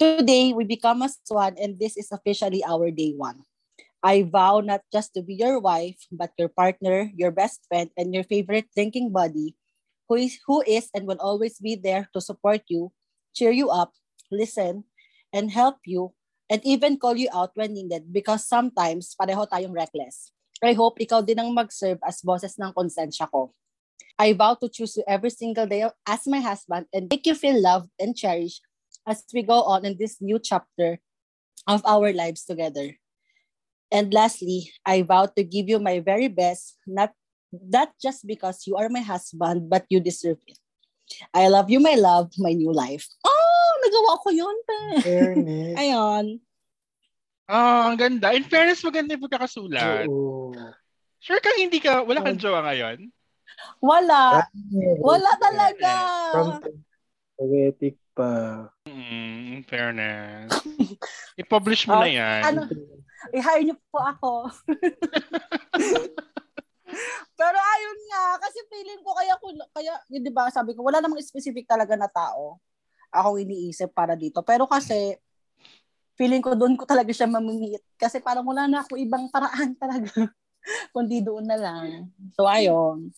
[0.00, 3.44] Today, we become as one and this is officially our day one.
[4.00, 8.16] I vow not just to be your wife, but your partner, your best friend, and
[8.16, 9.52] your favorite drinking buddy
[10.08, 12.96] who is, who is and will always be there to support you,
[13.36, 13.92] cheer you up,
[14.32, 14.88] listen,
[15.36, 16.16] and help you,
[16.48, 20.32] and even call you out when needed because sometimes pareho tayong reckless.
[20.60, 23.52] I hope ikaw din ang mag-serve as boses ng konsensya ko.
[24.20, 27.56] I vow to choose you every single day as my husband and make you feel
[27.56, 28.60] loved and cherished
[29.08, 31.00] as we go on in this new chapter
[31.64, 33.00] of our lives together.
[33.88, 37.16] And lastly, I vow to give you my very best, not
[37.50, 40.60] not just because you are my husband, but you deserve it.
[41.34, 43.08] I love you, my love, my new life.
[43.26, 44.56] Oh, nagawa ko yun.
[45.02, 45.74] Fairness.
[45.82, 46.38] Ayun.
[47.50, 48.30] Ah, ang ganda.
[48.30, 50.06] In fairness, maganda yung pagkakasulat.
[50.06, 50.54] Oo.
[51.18, 53.10] Sure kang hindi ka, wala kang jowa ngayon?
[53.82, 54.46] Wala.
[55.02, 55.92] Wala talaga.
[56.30, 56.62] From
[57.34, 58.70] poetic pa.
[58.86, 60.48] Mm, in fairness.
[61.42, 62.42] I-publish mo Ah, na yan.
[62.46, 62.62] ano?
[63.34, 64.32] I-hire niyo po ako.
[67.40, 71.02] Pero ayun nga, kasi feeling ko kaya, ko- kaya yun di ba, sabi ko, wala
[71.02, 72.62] namang specific talaga na tao
[73.10, 74.44] akong iniisip para dito.
[74.46, 75.18] Pero kasi,
[76.20, 77.80] feeling ko doon ko talaga siya mamimit.
[77.96, 80.12] Kasi parang wala na ako ibang paraan talaga.
[80.92, 82.12] Kundi doon na lang.
[82.36, 83.08] So, ayun.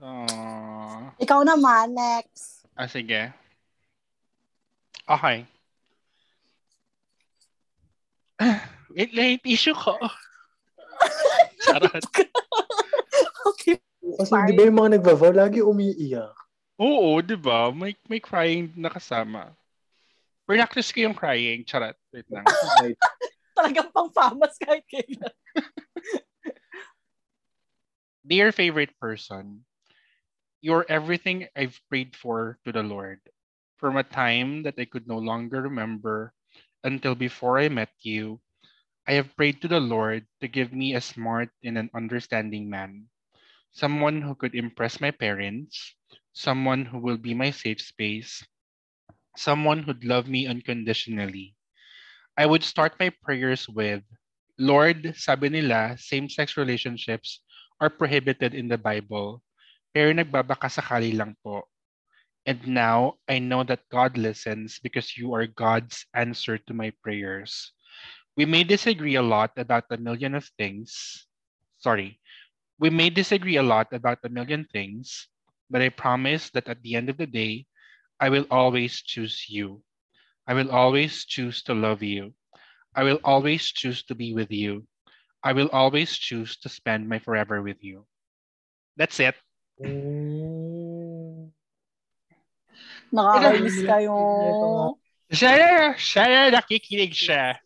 [0.00, 2.64] Ah, Ikaw naman, next.
[2.72, 3.28] ah, sige.
[5.04, 5.44] Okay.
[8.96, 9.92] Wait lang yung tissue ko.
[11.68, 12.00] Charot.
[13.52, 13.76] Okay.
[14.16, 16.32] Kasi di ba yung mga nagvavow, lagi umiiyak.
[16.80, 17.68] Oo, di ba?
[17.68, 18.88] May, may crying na
[20.46, 20.56] kasama.
[20.56, 21.64] Practice ko yung crying.
[21.66, 21.94] Charot.
[22.14, 22.44] Wait lang.
[23.58, 25.34] Talagang pang famas kahit kailan.
[28.26, 29.62] Dear favorite person,
[30.60, 33.20] you're everything I've prayed for to the Lord.
[33.78, 36.32] From a time that I could no longer remember
[36.82, 38.40] until before I met you,
[39.06, 43.06] I have prayed to the Lord to give me a smart and an understanding man,
[43.70, 45.94] someone who could impress my parents,
[46.34, 48.42] someone who will be my safe space,
[49.38, 51.54] someone who'd love me unconditionally.
[52.36, 54.02] I would start my prayers with,
[54.58, 57.40] Lord, sabi nila, same-sex relationships
[57.80, 59.42] are prohibited in the Bible,
[59.92, 61.64] pero nagbabakasakali lang po.
[62.46, 67.72] And now, I know that God listens because you are God's answer to my prayers.
[68.36, 71.26] We may disagree a lot about a million of things.
[71.80, 72.20] Sorry.
[72.78, 75.26] We may disagree a lot about a million things,
[75.70, 77.66] but I promise that at the end of the day,
[78.20, 79.82] I will always choose you.
[80.46, 82.32] I will always choose to love you.
[82.94, 84.86] I will always choose to be with you.
[85.42, 88.06] I will always choose to spend my forever with you.
[88.96, 89.36] That's it.
[89.76, 91.52] Mm.
[93.12, 94.16] Nakakainis kayo.
[95.28, 97.60] Siya na, siya na nakikinig siya.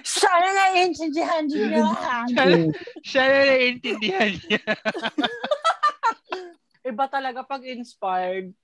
[0.00, 1.84] Sana naiintindihan niyo.
[2.32, 2.56] Siya na,
[3.04, 4.64] siya na naiintindihan niya.
[6.88, 8.56] Iba talaga pag inspired.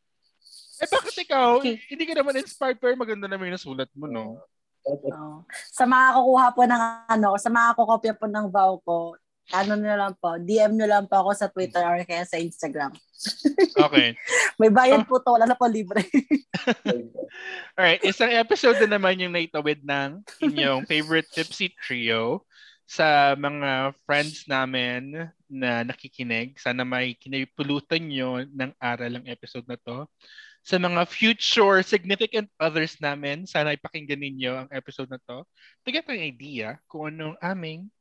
[0.83, 1.63] Eh bakit ikaw?
[1.63, 4.43] Hindi ka naman inspired pero maganda naman yung nasulat mo, no?
[4.85, 5.41] Oh.
[5.73, 9.17] Sa mga kukuha po ng ano, sa mga kukopya po ng vow ko,
[9.53, 12.93] ano nyo lang po, DM nyo lang po ako sa Twitter or kaya sa Instagram.
[13.77, 14.17] Okay.
[14.61, 16.05] May bayad po to, wala na po libre.
[17.77, 22.45] Alright, isang episode na naman yung naitawid ng inyong favorite tipsy trio
[22.85, 26.57] sa mga friends namin na nakikinig.
[26.61, 30.09] Sana may kinipulutan nyo ng aral ang episode na to.
[30.65, 35.45] Sa mga future significant others namin, sana ipakinggan ninyo ang episode na to
[35.85, 37.93] to get an idea kung anong aming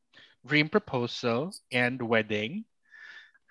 [0.47, 2.63] dream proposal and wedding.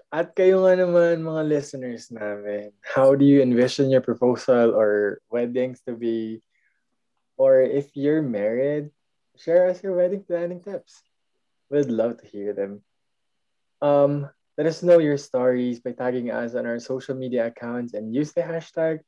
[0.09, 5.85] At kayo nga naman, mga listeners namin, how do you envision your proposal or weddings
[5.89, 6.41] to be?
[7.37, 8.93] Or if you're married,
[9.41, 11.01] share us your wedding planning tips.
[11.69, 12.85] We'd love to hear them.
[13.81, 18.15] Um, let us know your stories by tagging us on our social media accounts and
[18.15, 19.01] use the hashtag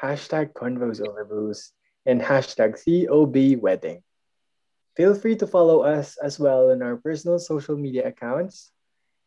[0.00, 1.72] hashtag convos over booze
[2.04, 4.02] and hashtag COB wedding.
[4.96, 8.72] Feel free to follow us as well on our personal social media accounts.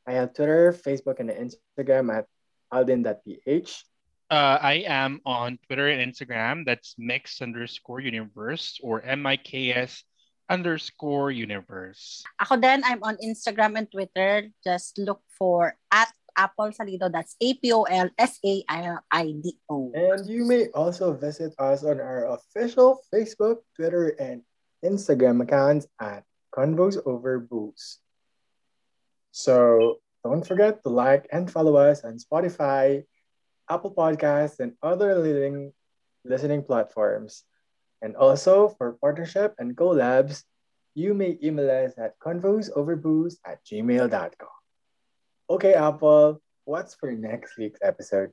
[0.08, 2.26] I have Twitter, Facebook, and Instagram at
[2.72, 3.86] alden.ph.
[4.32, 6.66] Uh, I am on Twitter and Instagram.
[6.66, 10.04] That's mix underscore universe or M-I-K-S
[10.50, 12.26] underscore universe.
[12.42, 14.50] Ako din, I'm on Instagram and Twitter.
[14.66, 17.12] Just look for at Apple Salido.
[17.12, 18.16] That's A-P-O-L-S-A-I-D-O.
[19.94, 24.42] And you may also visit us on our official Facebook, Twitter, and
[24.84, 26.24] Instagram accounts at
[26.56, 28.00] Convos Over Booze.
[29.32, 33.04] So don't forget to like and follow us on Spotify,
[33.70, 35.74] Apple Podcasts, and other leading
[36.26, 37.44] listening platforms.
[38.02, 40.44] And also for partnership and collabs,
[40.96, 44.56] you may email us at convosoverbooze at gmail.com.
[45.50, 48.32] Okay, Apple, what's for next week's episode?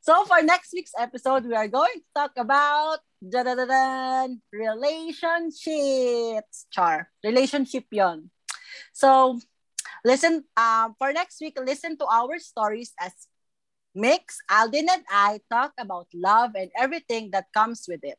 [0.00, 6.66] So for next week's episode, we are going to talk about da-da-da-dan, relationships.
[6.70, 7.10] Char.
[7.24, 8.30] Relationship yon.
[8.92, 9.40] So,
[10.04, 13.12] listen, um, for next week, listen to our stories as
[13.96, 18.18] Mix, Alden, and I talk about love and everything that comes with it.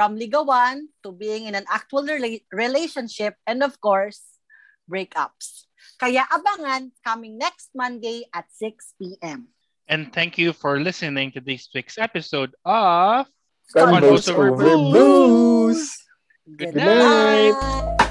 [0.00, 4.40] From ligawan to being in an actual rela- relationship and of course,
[4.88, 5.68] breakups.
[6.00, 9.52] Kaya abangan coming next Monday at 6 p.m.
[9.92, 13.28] And thank you for listening to this week's episode of
[13.76, 15.92] Convos Over Over Booze.
[16.48, 17.52] Good Good night.
[17.52, 18.08] night.